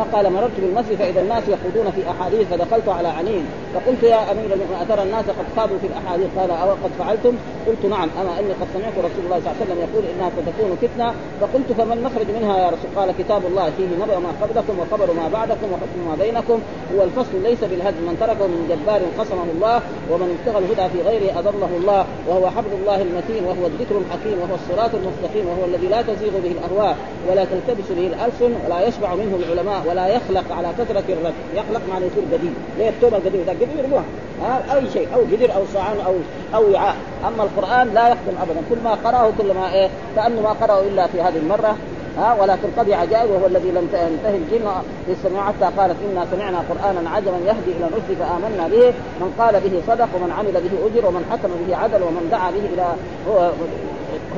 قال 0.00 0.32
مررت 0.32 0.50
بالمسجد 0.58 0.96
فإذا 0.96 1.20
الناس 1.20 1.42
يخوضون 1.48 1.90
في 1.90 2.10
أحاديث 2.10 2.48
فدخلت 2.48 2.88
على 2.88 3.08
علي 3.08 3.40
فقلت 3.74 4.02
يا 4.02 4.32
أمير 4.32 4.44
المؤمنين 4.44 4.82
أترى 4.82 5.02
الناس 5.02 5.24
قد 5.24 5.46
خاضوا 5.56 5.78
في 5.78 5.86
الأحاديث؟ 5.86 6.26
قال 6.38 6.50
أو 6.50 6.70
قد 6.70 6.90
فعلتم؟ 6.98 7.34
قلت 7.66 7.86
نعم. 7.86 8.08
أما 8.20 8.40
إني 8.40 8.52
قد 8.60 8.66
سمعت 8.74 8.96
رسول 8.98 9.24
الله 9.24 9.40
صلى 9.40 9.50
الله 9.50 9.56
عليه 9.60 9.64
وسلم 9.64 9.78
يقول 9.86 10.04
إنها 10.12 10.30
ستكون 10.36 10.70
فتنة. 10.82 11.14
فقلت 11.40 11.72
فما 11.78 11.94
المخرج 11.94 12.28
منها 12.36 12.58
يا 12.58 12.66
رسول؟ 12.66 12.90
قال 12.96 13.14
كتاب 13.18 13.42
الله 13.46 13.66
فيه 13.76 13.88
نبأ 14.02 14.18
ما 14.18 14.30
قبلكم 14.42 14.74
وخبر 14.80 15.12
ما 15.12 15.28
بعدكم 15.32 15.68
وحكم 15.72 15.98
ما 16.08 16.14
بينكم. 16.24 16.58
هو 16.94 17.02
الفصل 17.04 17.42
ليس 17.42 17.60
بالهدم. 17.70 18.02
من 18.08 18.16
تركه 18.20 18.46
من 18.46 18.60
جبار 18.70 19.00
قسمه 19.18 19.46
الله 19.54 19.76
ومن 20.10 20.28
ابتغى 20.36 20.58
الهدى 20.64 20.86
في 20.92 20.98
غيره 21.08 21.38
أضله 21.38 21.72
الله 21.80 22.06
وهو 22.28 22.50
حبل 22.50 22.72
الله 22.80 23.02
المتين 23.02 23.44
وهو 23.44 23.66
الذكر 23.66 23.94
الحكيم 24.02 24.36
وهو 24.42 24.54
الصراط 24.60 24.90
المستقيم 24.94 25.44
وهو 25.48 25.64
الذي 25.64 25.86
لا 25.86 26.02
تزيغ 26.02 26.34
به 26.44 26.52
الأهواء 26.56 26.96
ولا 27.30 27.44
تلتبس 27.44 27.88
به 27.98 28.06
الألسن 28.12 28.52
ولا 28.64 28.88
يشبع 28.88 29.14
منه 29.14 29.32
العلماء. 29.40 29.81
ولا 29.86 30.08
يخلق 30.08 30.44
على 30.50 30.68
كثرة 30.78 31.04
الرد 31.08 31.34
يخلق 31.54 31.80
معنى 31.90 32.04
يصير 32.06 32.24
قديم 32.32 32.54
زي 32.78 32.88
التوبة 32.88 33.16
القديم 33.16 33.42
ذا 33.46 33.52
قديم 33.52 33.68
يرموها 33.78 34.04
ها 34.42 34.76
أي 34.76 34.90
شيء. 34.92 35.08
أو 35.14 35.20
قدر 35.20 35.54
أو 35.54 35.62
صعان 35.74 35.96
أو 36.06 36.14
أو 36.54 36.72
وعاء. 36.72 36.96
أما 37.28 37.42
القرآن 37.42 37.94
لا 37.94 38.08
يخدم 38.08 38.34
ابدا. 38.42 38.60
كل 38.70 38.76
ما 38.84 38.94
قرأه 39.04 39.32
كل 39.38 39.54
ما 39.54 39.72
إيه؟ 39.74 39.88
كأنه 40.16 40.40
ما 40.40 40.50
قرأه 40.50 40.80
إلا 40.80 41.06
في 41.06 41.20
هذه 41.20 41.36
المرة. 41.36 41.76
ها 42.18 42.36
ولكن 42.40 42.68
قد 42.78 42.90
عجائب 42.90 43.30
وهو 43.30 43.46
الذي 43.46 43.70
لم 43.70 43.88
تنتهي 43.92 44.36
الجن. 44.36 44.68
في 45.06 45.14
حتى 45.38 45.76
قالت 45.76 45.96
إنا 46.10 46.26
سمعنا 46.32 46.58
قرانا 46.70 47.10
عجبا 47.10 47.36
يهدي 47.46 47.72
إلى 47.76 47.86
الرشد 47.86 48.18
فآمنا 48.20 48.68
به. 48.68 48.92
من 49.20 49.34
قال 49.38 49.60
به 49.60 49.82
صدق 49.86 50.08
ومن 50.16 50.32
عمل 50.38 50.52
به 50.52 50.86
أجر 50.86 51.06
ومن 51.06 51.24
حكم 51.30 51.50
به 51.66 51.76
عدل 51.76 52.02
ومن 52.02 52.28
دعا 52.30 52.50
به 52.50 52.64
إلى 52.74 52.86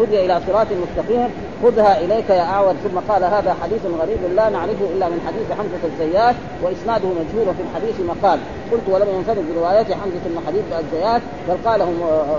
هدي 0.01 0.25
إلى 0.25 0.41
صراط 0.47 0.67
مستقيم. 0.85 1.29
خذها 1.63 2.01
إليك 2.05 2.31
يا 2.31 2.43
اعور 2.43 2.75
ثم 2.85 2.99
قال 3.09 3.25
هذا 3.25 3.57
حديث 3.63 3.81
غريب 4.01 4.19
لا 4.37 4.49
نعرفه 4.49 4.87
إلا 4.95 5.09
من 5.09 5.21
حديث 5.27 5.59
حمزة 5.59 5.83
الزيات 5.93 6.35
وإسناده 6.63 7.09
مجهول 7.09 7.49
وفي 7.49 7.63
الحديث 7.63 8.01
مقال. 8.01 8.39
قلت 8.73 8.87
ولم 8.89 9.09
ينفرد 9.17 9.45
بروايات 9.55 9.87
حمزة 9.87 10.25
بن 10.25 10.39
حديث 10.47 10.65
الزيات 10.79 11.23
بل 11.49 11.71
قاله 11.71 11.89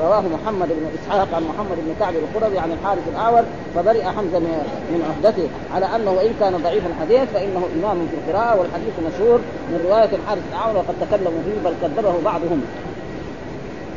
رواه 0.06 0.24
محمد 0.36 0.68
بن 0.68 0.86
إسحاق 0.98 1.28
عن 1.34 1.44
محمد 1.44 1.78
بن 1.86 1.96
كعب 2.00 2.14
القرظي 2.16 2.58
عن 2.58 2.72
الحارث 2.72 3.04
الاعور 3.14 3.44
فبرئ 3.76 4.04
حمزة 4.04 4.40
من 4.40 5.02
عهدته. 5.10 5.48
على 5.76 5.86
أنه 5.96 6.12
وإن 6.12 6.34
كان 6.40 6.54
ضعيف 6.64 6.84
الحديث 6.88 7.30
فإنه 7.34 7.64
إمام 7.76 8.08
في 8.08 8.16
القراءة 8.18 8.60
والحديث 8.60 8.94
مشهور 9.08 9.40
من 9.70 9.86
رواية 9.90 10.10
الحارث 10.20 10.44
الأعور 10.52 10.76
وقد 10.78 10.96
تكلموا 11.02 11.42
فيه 11.46 11.70
بل 11.70 11.76
كذبه 11.82 12.14
بعضهم. 12.26 12.62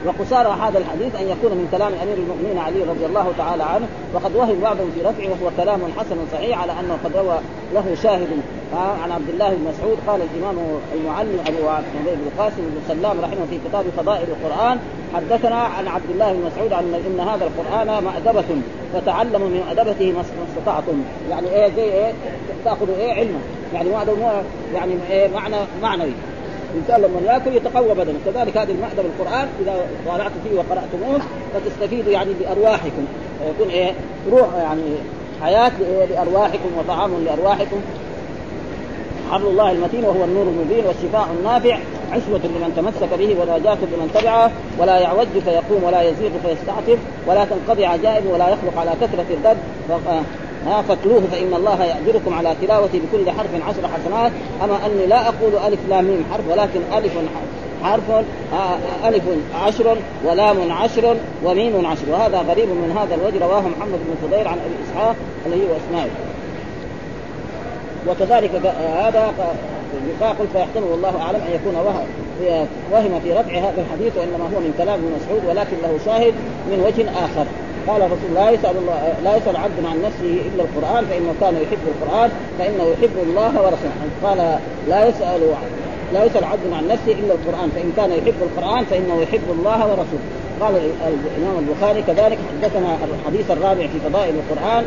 وقصار 0.06 0.46
هذا 0.48 0.78
الحديث 0.78 1.14
أن 1.16 1.28
يكون 1.28 1.52
من 1.58 1.68
كلام 1.72 1.92
أمير 2.02 2.16
المؤمنين 2.16 2.58
علي 2.58 2.82
رضي 2.82 3.06
الله 3.06 3.32
تعالى 3.38 3.62
عنه 3.62 3.87
وقد 4.14 4.37
وهم 4.37 4.61
بعضهم 4.61 4.90
في 4.94 5.00
رفعه 5.00 5.30
وهو 5.30 5.50
كلام 5.56 5.80
حسن 5.98 6.16
صحيح 6.32 6.62
على 6.62 6.72
أنه 6.72 6.98
قد 7.04 7.16
روى 7.16 7.38
له 7.74 7.96
شاهد. 8.02 8.28
عن 8.74 9.12
عبد 9.12 9.28
الله 9.28 9.48
بن 9.48 9.68
مسعود 9.68 9.98
قال 10.06 10.20
الإمام 10.22 10.56
المعلم 10.94 11.38
أبو 11.46 11.68
عبد 11.68 11.84
بن 12.04 12.26
القاسم 12.26 12.56
بن 12.56 12.80
سلام 12.88 13.20
رحمه 13.20 13.46
في 13.50 13.58
كتاب 13.68 13.84
فضائل 13.96 14.26
القرآن 14.28 14.78
حدثنا 15.14 15.56
عن 15.56 15.88
عبد 15.88 16.11
الله 16.11 16.32
بن 16.32 16.46
مسعود 16.46 16.72
عن 16.72 16.84
إن 17.06 17.20
هذا 17.20 17.44
القرآن 17.44 18.04
مأدبة 18.04 18.62
فتعلموا 18.94 19.48
من 19.48 19.62
أدبته 19.70 20.12
ما 20.12 20.20
استطعتم. 20.20 21.02
يعني 21.30 21.48
إيه 21.48 21.72
زي 21.76 21.82
إيه 21.82 22.12
تاخذوا 22.64 22.96
إيه 22.96 23.12
علما 23.12 23.38
يعني 23.74 23.90
يعني 24.74 24.92
إيه 25.11 25.28
معنى 25.28 25.56
معنوي. 25.82 26.12
الانسان 26.74 27.00
لما 27.00 27.33
ياكل 27.33 27.57
يتقوى 27.57 27.94
بدنه 27.94 28.18
كذلك 28.24 28.57
هذه 28.57 28.70
المأدب 28.70 28.98
القرآن 28.98 29.48
إذا 29.61 29.87
طالعت 30.07 30.33
فيه 30.44 30.59
وقرأتموه 30.59 31.20
فتستفيدوا 31.54 32.12
يعني 32.12 32.31
بأرواحكم. 32.40 33.04
يكون 33.50 33.68
إيه؟ 33.68 33.92
روح 34.31 34.48
يعني 34.54 34.83
حياة 35.42 35.72
لأرواحكم 36.11 36.68
وطعام 36.78 37.24
لأرواحكم. 37.24 37.81
حبل 39.31 39.46
الله 39.46 39.70
المتين 39.70 40.04
وهو 40.04 40.24
النور 40.24 40.42
المبين 40.42 40.87
والشفاء 40.87 41.28
النافع. 41.38 41.78
عصمة 42.12 42.40
لمن 42.44 42.72
تمسك 42.76 43.18
به 43.18 43.37
ونجاة 43.40 43.74
لمن 43.74 44.11
تبعه. 44.14 44.50
ولا 44.78 44.98
يعوج 44.98 45.26
فيقوم 45.44 45.85
ولا 45.85 46.02
يزيغ 46.02 46.31
فيستعتب 46.42 46.98
ولا 47.26 47.44
تنقضي 47.44 47.87
عجائب 47.87 48.26
ولا 48.26 48.48
يخلق 48.48 48.78
على 48.78 48.90
كثرة 49.00 49.26
الدب 49.31 49.57
ها 50.68 50.83
فاتلوه 50.83 51.22
فإن 51.33 51.54
الله 51.54 51.85
يأجركم 51.85 52.35
على 52.35 52.54
تلاوته 52.62 52.98
بكل 52.98 53.31
حرف 53.31 53.50
عشر 53.68 53.88
حسنات. 53.88 54.33
أما 54.64 54.87
أني 54.87 55.07
لا 55.07 55.28
أقول 55.28 55.52
ألف 55.66 55.78
لام 55.88 56.04
ميم 56.04 56.24
حرف 56.33 56.48
ولكن 56.50 56.81
ألف 56.96 57.12
حرف 57.83 58.02
ألف 59.04 59.22
عشر 59.54 59.96
ولام 60.24 60.72
عشر 60.72 61.16
وميم 61.44 61.87
عشر. 61.87 62.11
وهذا 62.11 62.38
غريب 62.38 62.68
من 62.68 62.96
هذا 63.00 63.14
الوجه. 63.14 63.44
رواه 63.44 63.61
محمد 63.61 63.98
بن 64.07 64.28
فضيل 64.28 64.48
عن 64.48 64.59
أبي 64.59 64.74
إسحاق 64.90 65.16
الذي 65.46 65.61
هو 65.61 65.76
إسماعيل 65.88 66.11
وكذلك 68.09 68.50
هذا 68.96 69.33
يقول 70.20 70.46
فيحتمل 70.52 70.85
والله 70.92 71.22
أعلم 71.22 71.40
أن 71.48 71.54
يكون 71.54 71.74
وهم 72.92 73.20
في 73.20 73.33
رفع 73.33 73.59
هذا 73.59 73.85
الحديث 73.87 74.16
وإنما 74.16 74.44
هو 74.44 74.61
من 74.61 74.74
كلام 74.78 74.94
ابن 74.94 75.12
مسعود 75.20 75.42
ولكن 75.48 75.76
له 75.83 75.98
شاهد 76.04 76.35
من 76.70 76.85
وجه 76.87 77.11
آخر. 77.11 77.46
قال 77.88 78.03
الرسول 78.03 78.35
لا 78.35 78.51
يسأل 78.51 78.77
الله 78.77 79.14
لا 79.24 79.37
يسأل 79.37 79.57
عبد 79.57 79.85
عن 79.85 80.03
نفسه 80.03 80.40
إلا 80.48 80.62
القرآن 80.64 81.05
فإنه 81.11 81.35
كان 81.40 81.55
يحب 81.55 81.85
القرآن 81.87 82.31
فإنه 82.59 82.85
يحب 82.85 83.16
الله 83.22 83.62
ورسوله. 83.62 83.92
قال 84.24 84.59
لا 84.88 85.09
يسأل 85.09 85.40
لا 86.12 86.24
يسأل 86.24 86.44
عبد 86.44 86.72
عن 86.72 86.88
نفسه 86.88 87.12
إلا 87.12 87.35
القرآن 87.35 87.70
فإن 87.74 87.92
كان 87.96 88.11
يحب 88.11 88.35
القرآن 88.42 88.85
فإنه 88.85 89.22
يحب 89.22 89.51
الله 89.51 89.87
ورسوله. 89.87 90.27
قال 90.61 90.74
الإمام 90.77 91.59
البخاري 91.59 92.03
كذلك 92.03 92.38
حدثنا 92.51 92.96
الحديث 93.20 93.51
الرابع 93.51 93.87
في 93.87 94.11
فضائل 94.11 94.35
القرآن 94.35 94.85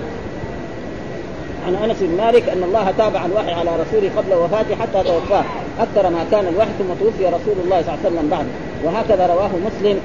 عن 1.67 1.75
أنس 1.75 1.97
بن 2.01 2.17
مالك 2.17 2.49
أن 2.49 2.63
الله 2.63 2.93
تابع 2.97 3.25
الوحي 3.25 3.51
على 3.51 3.69
رسوله 3.69 4.09
قبل 4.17 4.33
وفاته 4.33 4.75
حتى 4.75 5.03
توفاه. 5.03 5.43
أكثر 5.79 6.09
ما 6.09 6.25
كان 6.31 6.47
الوحي 6.47 6.69
ثم 6.79 7.05
توفي 7.05 7.25
رسول 7.25 7.55
الله 7.63 7.81
صلى 7.81 7.93
الله 7.93 7.99
عليه 8.05 8.15
وسلم 8.15 8.29
بعده 8.29 8.47
وهكذا 8.83 9.27
رواه 9.27 9.49
مسلم. 9.65 9.99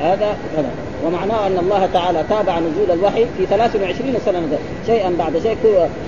هذا 0.00 0.36
هذا 0.56 0.70
ومعناه 1.04 1.46
أن 1.46 1.58
الله 1.58 1.88
تعالى 1.92 2.24
تابع 2.28 2.58
نزول 2.58 2.90
الوحي 2.90 3.26
في 3.38 3.46
23 3.46 4.14
سنة 4.24 4.58
شيئا 4.86 5.14
بعد 5.18 5.38
شيء 5.38 5.56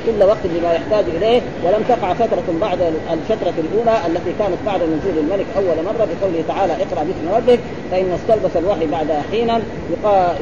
كل 0.06 0.24
وقت 0.24 0.38
بما 0.44 0.72
يحتاج 0.72 1.04
إليه 1.16 1.40
ولم 1.64 1.82
تقع 1.88 2.14
فترة 2.14 2.44
بعد 2.60 2.78
الفترة 3.12 3.54
الأولى 3.58 4.06
التي 4.06 4.32
كانت 4.38 4.58
بعد 4.66 4.80
نزول 4.82 5.18
الملك 5.18 5.46
أول 5.56 5.84
مرة 5.84 6.08
بقوله 6.20 6.42
تعالى 6.48 6.72
اقرأ 6.72 7.04
باسم 7.04 7.36
ربك 7.36 7.58
فإن 7.90 8.12
استلبس 8.12 8.56
الوحي 8.56 8.86
بعد 8.86 9.06
حينا 9.30 9.60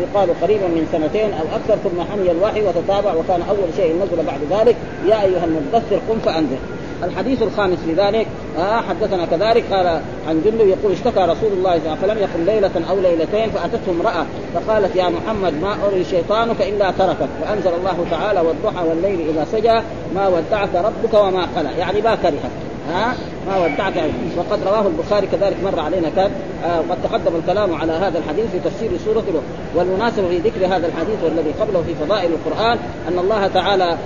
يقال 0.03 0.41
قريبا 0.43 0.67
من 0.67 0.89
سنتين 0.93 1.31
أو 1.33 1.57
أكثر 1.57 1.89
ثم 1.89 2.01
حمي 2.13 2.31
الوحي 2.31 2.63
وتتابع 2.63 3.15
وكان 3.15 3.43
أول 3.49 3.69
شيء 3.77 3.95
نزل 3.95 4.27
بعد 4.27 4.41
ذلك 4.51 4.77
يا 5.07 5.23
أيها 5.23 5.45
المدثر 5.45 6.01
قم 6.09 6.19
فأنذر. 6.25 6.59
الحديث 7.05 7.43
الخامس 7.43 7.79
في 7.87 7.93
ذلك 7.93 8.27
آه 8.59 8.81
حدثنا 8.81 9.27
كذلك 9.27 9.65
قال 9.73 9.87
عن 10.29 10.43
جندب 10.45 10.69
يقول 10.69 10.93
اشتكى 10.93 11.21
رسول 11.21 11.53
الله 11.53 11.79
صلى 11.79 11.95
الله 12.03 12.13
عليه 12.13 12.55
ليلة 12.55 12.91
أو 12.91 13.01
ليلتين 13.01 13.51
فأتته 13.51 13.91
امرأة 13.91 14.27
فقالت 14.55 14.97
يا 14.97 15.09
محمد 15.09 15.63
ما 15.63 15.77
أري 15.87 16.05
شيطانك 16.05 16.63
إلا 16.63 16.91
تركك 16.91 17.29
فأنزل 17.43 17.71
الله 17.75 18.07
تعالى 18.11 18.41
والضحى 18.41 18.89
والليل 18.89 19.29
إذا 19.29 19.47
سجى 19.53 19.81
ما 20.15 20.29
ودعك 20.29 20.69
ربك 20.75 21.15
وما 21.15 21.47
قلى. 21.57 21.69
يعني 21.79 22.01
ما 22.01 22.15
كرهك 22.15 22.51
ها؟ 22.91 23.15
ما 23.47 23.57
ودعك. 23.57 23.95
وقد 24.37 24.63
رواه 24.67 24.87
البخاري 24.87 25.27
كذلك 25.27 25.57
مر 25.65 25.81
علينا 25.81 26.09
كان 26.17 26.31
آه 26.65 26.81
وقد 26.81 26.99
تقدم 27.03 27.37
الكلام 27.37 27.75
على 27.75 27.93
هذا 27.93 28.19
الحديث 28.19 28.47
في 28.53 28.59
تفسير 28.59 28.91
سورة 29.05 29.25
له 29.35 29.43
والمناسب 29.75 30.29
في 30.29 30.39
ذكر 30.39 30.67
هذا 30.67 30.87
الحديث 30.87 31.25
والذي 31.25 31.51
قبله 31.61 31.83
في 31.87 31.95
فضائل 31.95 32.31
القرآن 32.33 32.79
أن 33.09 33.19
الله 33.19 33.47
تعالى 33.47 33.97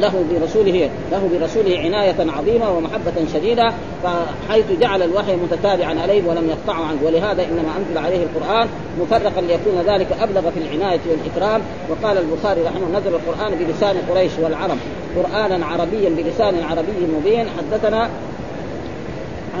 له 0.00 0.24
برسوله 0.32 0.90
له 1.12 1.28
برسوله 1.32 1.78
عناية 1.78 2.30
عظيمة 2.30 2.70
ومحبة 2.70 3.12
شديدة 3.34 3.72
فحيث 4.02 4.64
جعل 4.80 5.02
الوحي 5.02 5.36
متتابعا 5.36 6.00
عليه 6.00 6.22
ولم 6.28 6.48
يقطعه 6.48 6.84
عنه. 6.84 6.98
ولهذا 7.02 7.44
إنما 7.44 7.68
أنزل 7.78 7.98
عليه 7.98 8.22
القرآن 8.22 8.68
مفرقا 9.00 9.40
ليكون 9.40 9.82
ذلك 9.86 10.06
أبلغ 10.20 10.50
في 10.50 10.60
العناية 10.60 11.00
والإكرام. 11.10 11.60
وقال 11.90 12.18
البخاري 12.18 12.62
رحمه 12.62 12.98
نزل 12.98 13.14
القرآن 13.14 13.54
بلسان 13.54 13.96
قريش 14.10 14.32
والعرب 14.42 14.76
قرانا 15.16 15.66
عربيا 15.66 16.10
بلسان 16.10 16.62
عربي 16.70 17.06
مبين. 17.18 17.46
حدثنا 17.58 18.08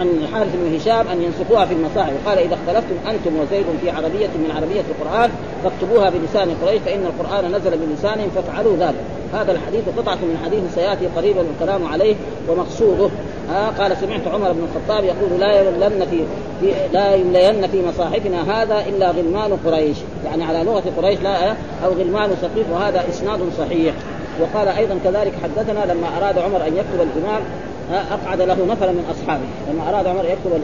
عن 0.00 0.08
الحارث 0.08 0.52
بن 0.54 0.76
هشام 0.76 1.08
أن 1.08 1.22
ينسخوها 1.22 1.64
في 1.64 1.74
المصاحف. 1.74 2.12
وقال 2.24 2.38
إذا 2.38 2.54
اختلفتم 2.54 2.96
أنتم 3.10 3.40
وزيد 3.40 3.66
في 3.80 3.90
عربية 3.90 4.26
من 4.26 4.50
عربية 4.56 4.84
القرآن 4.90 5.30
فاكتبوها 5.64 6.10
بلسان 6.10 6.56
قريش 6.62 6.80
فإن 6.86 7.06
القرآن 7.06 7.56
نزل 7.56 7.78
بلسانهم 7.78 8.30
فافعلوا 8.30 8.76
ذلك. 8.76 9.00
هذا 9.34 9.52
الحديث 9.52 9.84
قطعة 9.98 10.14
من 10.14 10.38
حديث 10.44 10.74
سيأتي 10.74 11.06
قريبا 11.16 11.40
الكلام 11.40 11.86
عليه 11.86 12.14
ومقصوده. 12.48 13.10
آه 13.52 13.68
قال 13.68 13.96
سمعت 13.96 14.28
عمر 14.28 14.52
بن 14.52 14.68
الخطاب 14.68 15.04
يقول 15.04 15.40
لا 15.40 15.60
يملن 15.60 16.06
في, 16.10 16.24
في 16.60 16.72
لا 16.92 17.14
يملين 17.14 17.66
في 17.66 17.82
مصاحفنا 17.86 18.62
هذا 18.62 18.84
إلا 18.88 19.10
غلمان 19.10 19.58
قريش. 19.66 19.96
يعني 20.24 20.44
على 20.44 20.62
لغة 20.64 20.82
قريش 20.96 21.20
لا 21.20 21.50
أو 21.84 21.92
غلمان 21.98 22.30
سقيف 22.42 22.66
وهذا 22.72 23.04
إسناد 23.08 23.40
صحيح. 23.58 23.94
وقال 24.40 24.68
أيضا 24.68 24.98
كذلك 25.04 25.32
حدثنا 25.42 25.92
لما 25.92 26.06
أراد 26.18 26.38
عمر 26.38 26.66
أن 26.66 26.76
يكتب 26.76 27.08
الإمام 27.16 27.42
أقعد 27.92 28.40
له 28.40 28.54
نفر 28.54 28.90
من 28.92 29.04
أصحابه. 29.10 29.44
لما 29.68 29.88
أراد 29.88 30.06
عمر 30.06 30.24
يكتب 30.24 30.60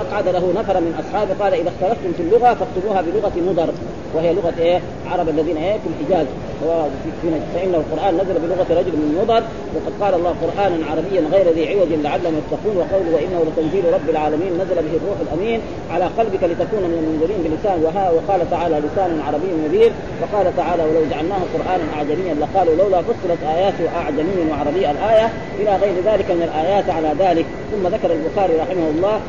أقعد 0.00 0.28
له 0.28 0.52
نفر 0.56 0.80
من 0.80 0.94
أصحابه 1.00 1.44
قال 1.44 1.54
إذا 1.54 1.68
اختلفتم 1.68 2.12
في 2.16 2.22
اللغة 2.22 2.54
فاكتبوها 2.54 3.02
بلغة 3.02 3.32
مضر. 3.50 3.72
وهي 4.14 4.32
لغة 4.32 4.54
إيه؟ 4.58 4.80
عرب 5.10 5.28
الذين 5.28 5.56
إيه؟ 5.56 5.72
في 5.72 5.88
الحجاز. 5.88 6.26
فإن 7.54 7.74
القرآن 7.74 8.14
نزل 8.14 8.36
بلغة 8.44 8.80
رجل 8.80 8.92
من 8.92 9.18
مضر 9.22 9.42
وقد 9.74 9.92
قال 10.00 10.14
الله 10.14 10.34
قرآنا 10.44 10.86
عربيا 10.90 11.22
غير 11.32 11.46
ذي 11.56 11.68
عوج 11.72 11.88
لعلهم 12.04 12.34
يتقون 12.40 12.76
وقوله 12.76 13.10
وانه 13.14 13.44
لتنزيل 13.48 13.84
رب 13.96 14.08
العالمين 14.10 14.52
نزل 14.54 14.74
به 14.74 14.94
الروح 15.00 15.18
الأمين 15.26 15.60
على 15.90 16.04
قلبك 16.04 16.42
لتكون 16.44 16.82
من 16.90 16.98
المنذرين 17.02 17.40
بلسان 17.44 17.84
وها 17.84 18.10
وقال 18.10 18.50
تعالى 18.50 18.76
لسان 18.86 19.20
عربي 19.26 19.50
مبين 19.64 19.92
وقال 20.22 20.56
تعالى 20.56 20.82
ولو 20.82 21.02
جعلناه 21.10 21.42
قرآنا 21.54 21.84
أعجميا 21.96 22.34
لقالوا 22.34 22.74
لولا 22.76 23.02
فصلت 23.02 23.40
اياته 23.54 23.84
أعجمي 23.96 24.50
وعربي 24.50 24.90
الآية 24.90 25.26
إلى 25.60 25.76
غير 25.82 25.94
ذلك 26.04 26.30
من 26.30 26.42
الآيات 26.42 26.90
على 26.90 27.10
ذلك. 27.18 27.46
ثم 27.72 27.86
ذكر 27.86 28.10
البخاري 28.12 28.54
رحمه 28.56 28.88
الله 28.94 29.20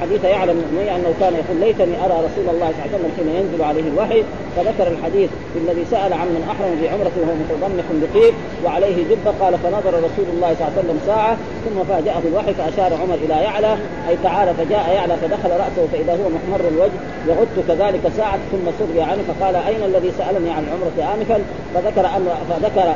حديث 0.00 0.24
يعلم 0.24 0.50
المؤمن 0.50 0.88
أنه 0.88 1.14
كان 1.20 1.32
يقول 1.34 1.56
ليتني 1.60 2.04
أرى 2.04 2.16
رسول 2.26 2.46
الله 2.54 2.68
صلى 2.72 2.84
الله 2.84 2.84
عليه 2.84 2.94
وسلم 2.94 3.10
حين 3.16 3.28
ينزل 3.36 3.62
عليه 3.64 3.86
الوحي. 3.92 4.24
فذكر 4.56 4.86
الحديث 4.92 5.30
الذي 5.56 5.84
سأل 5.90 6.12
عن 6.12 6.26
من 6.26 6.42
أحرم 6.52 6.72
بعمرته 6.82 7.18
وهو 7.22 7.34
متضمخ 7.42 7.84
بطيب 8.02 8.34
وعليه 8.64 8.96
جبة 9.10 9.30
قال 9.40 9.54
فنظر 9.58 9.94
رسول 9.98 10.26
الله 10.34 10.54
صلى 10.54 10.68
الله 10.68 10.72
عليه 10.76 10.80
وسلم 10.80 11.00
ساعة 11.06 11.36
ثم 11.64 11.84
فاجأه 11.84 12.20
الوحي 12.28 12.54
فأشار 12.54 12.94
عمر 12.94 13.14
إلى 13.14 13.34
يعلى 13.34 13.76
أي 14.08 14.16
تعالى 14.22 14.54
فجاء 14.54 14.92
يعلى 14.94 15.16
فدخل 15.16 15.50
رأسه 15.50 15.86
فإذا 15.92 16.12
هو 16.12 16.28
محمر 16.28 16.68
الوجه 16.68 16.92
يغط 17.28 17.66
كذلك 17.68 18.00
ساعة 18.16 18.38
ثم 18.52 18.70
سري 18.78 19.02
عنه 19.02 19.22
فقال 19.28 19.56
أين 19.56 19.82
الذي 19.84 20.12
سألني 20.18 20.50
عن 20.50 20.64
العمره 20.64 21.14
آنفا؟ 21.14 21.42
فذكر 21.74 22.06
أمر 22.16 22.32
فذكر 22.50 22.94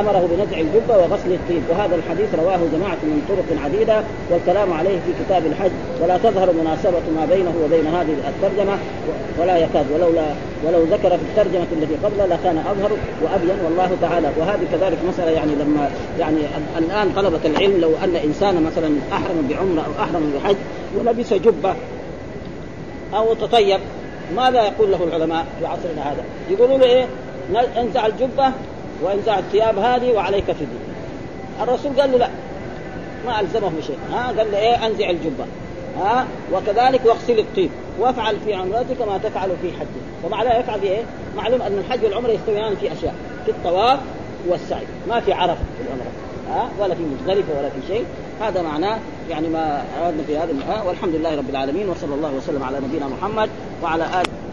أمره 0.00 0.28
بنزع 0.30 0.60
الجبه 0.60 0.98
وغسل 0.98 1.32
الطيب 1.32 1.62
وهذا 1.70 1.94
الحديث 1.94 2.34
رواه 2.34 2.58
جماعة 2.72 3.00
من 3.02 3.22
طرق 3.28 3.62
عديدة 3.64 4.02
والكلام 4.30 4.72
عليه 4.72 4.98
في 5.06 5.24
كتاب 5.24 5.46
الحج. 5.46 5.70
ولا 6.02 6.18
تظهر 6.18 6.52
مناسبة 6.52 7.04
ما 7.16 7.26
بينه 7.30 7.54
وبين 7.64 7.86
هذه 7.86 8.14
الترجمة 8.28 8.78
ولا 9.40 9.58
يكاد. 9.58 9.86
ولولا 9.94 10.24
ولو 10.66 10.82
ذكر 10.84 11.10
في 11.10 11.24
الترجمة 11.30 11.66
التي 11.72 11.94
قبله 12.04 12.26
لكان 12.26 12.58
أظهر 12.58 12.90
وأبين 13.22 13.64
والله 13.64 13.90
تعالى. 14.02 14.28
وهذه 14.38 14.66
كذلك 14.72 14.98
مسألة 15.08 15.30
يعني 15.30 15.52
لما 15.54 15.90
يعني 16.18 16.40
الآن 16.78 17.12
طلبة 17.16 17.40
العلم 17.44 17.80
لو 17.80 17.90
أن 18.04 18.16
إنسانا 18.16 18.60
مثلا 18.60 18.90
أحرم 19.12 19.46
بعمرة 19.50 19.80
أو 19.80 20.04
أحرم 20.04 20.32
بحج 20.36 20.56
ولبس 20.98 21.34
جبة 21.34 21.74
أو 23.14 23.34
تطيب 23.34 23.80
ماذا 24.36 24.62
يقول 24.62 24.90
له 24.90 25.04
العلماء 25.04 25.46
في 25.60 25.66
عصرنا 25.66 26.12
هذا؟ 26.12 26.24
يقولوا 26.50 26.78
له 26.78 26.84
إيه؟ 26.84 27.06
انزع 27.80 28.06
الجبة 28.06 28.52
وانزع 29.02 29.38
الثياب 29.38 29.78
هذه 29.78 30.12
وعليك 30.12 30.44
فدية. 30.44 30.90
الرسول 31.62 32.00
قال 32.00 32.12
له 32.12 32.18
لا 32.18 32.28
ما 33.26 33.40
الزمه 33.40 33.70
بشيء 33.78 33.98
ها 34.12 34.26
قال 34.26 34.52
له 34.52 34.58
إيه 34.58 34.86
أنزع 34.86 35.10
الجبة 35.10 35.44
ها 36.00 36.26
وكذلك 36.52 37.00
واغسل 37.06 37.38
الطيب 37.38 37.70
وافعل 38.00 38.36
في 38.44 38.54
عمرتك 38.54 39.02
ما 39.08 39.18
تفعل 39.18 39.50
في 39.62 39.72
حجك 39.72 40.24
ومع 40.24 40.42
ذلك 40.42 40.58
يفعل 40.60 40.82
إيه؟ 40.82 41.02
معلوم 41.36 41.62
أن 41.62 41.78
الحج 41.78 42.04
والعمرة 42.04 42.30
يستويان 42.30 42.76
في 42.76 42.92
أشياء 42.92 43.14
في 43.44 43.50
الطواف 43.50 43.98
والسعي 44.48 44.84
ما 45.08 45.20
في 45.20 45.32
عرفة 45.32 45.54
في 45.54 45.86
العمرة 45.86 46.19
ها 46.50 46.70
ولا 46.80 46.94
في 46.94 47.02
مزدلفه 47.02 47.58
ولا 47.58 47.68
في 47.68 47.86
شيء. 47.88 48.04
هذا 48.40 48.62
معناه 48.62 48.98
يعني 49.30 49.48
ما 49.48 49.82
أردنا 50.06 50.22
في 50.22 50.38
هذا 50.38 50.82
والحمد 50.86 51.14
لله 51.14 51.36
رب 51.36 51.50
العالمين 51.50 51.88
وصلى 51.88 52.14
الله 52.14 52.34
وسلم 52.34 52.62
على 52.62 52.78
نبينا 52.80 53.08
محمد 53.08 53.50
وعلى 53.82 54.04
آله 54.04 54.49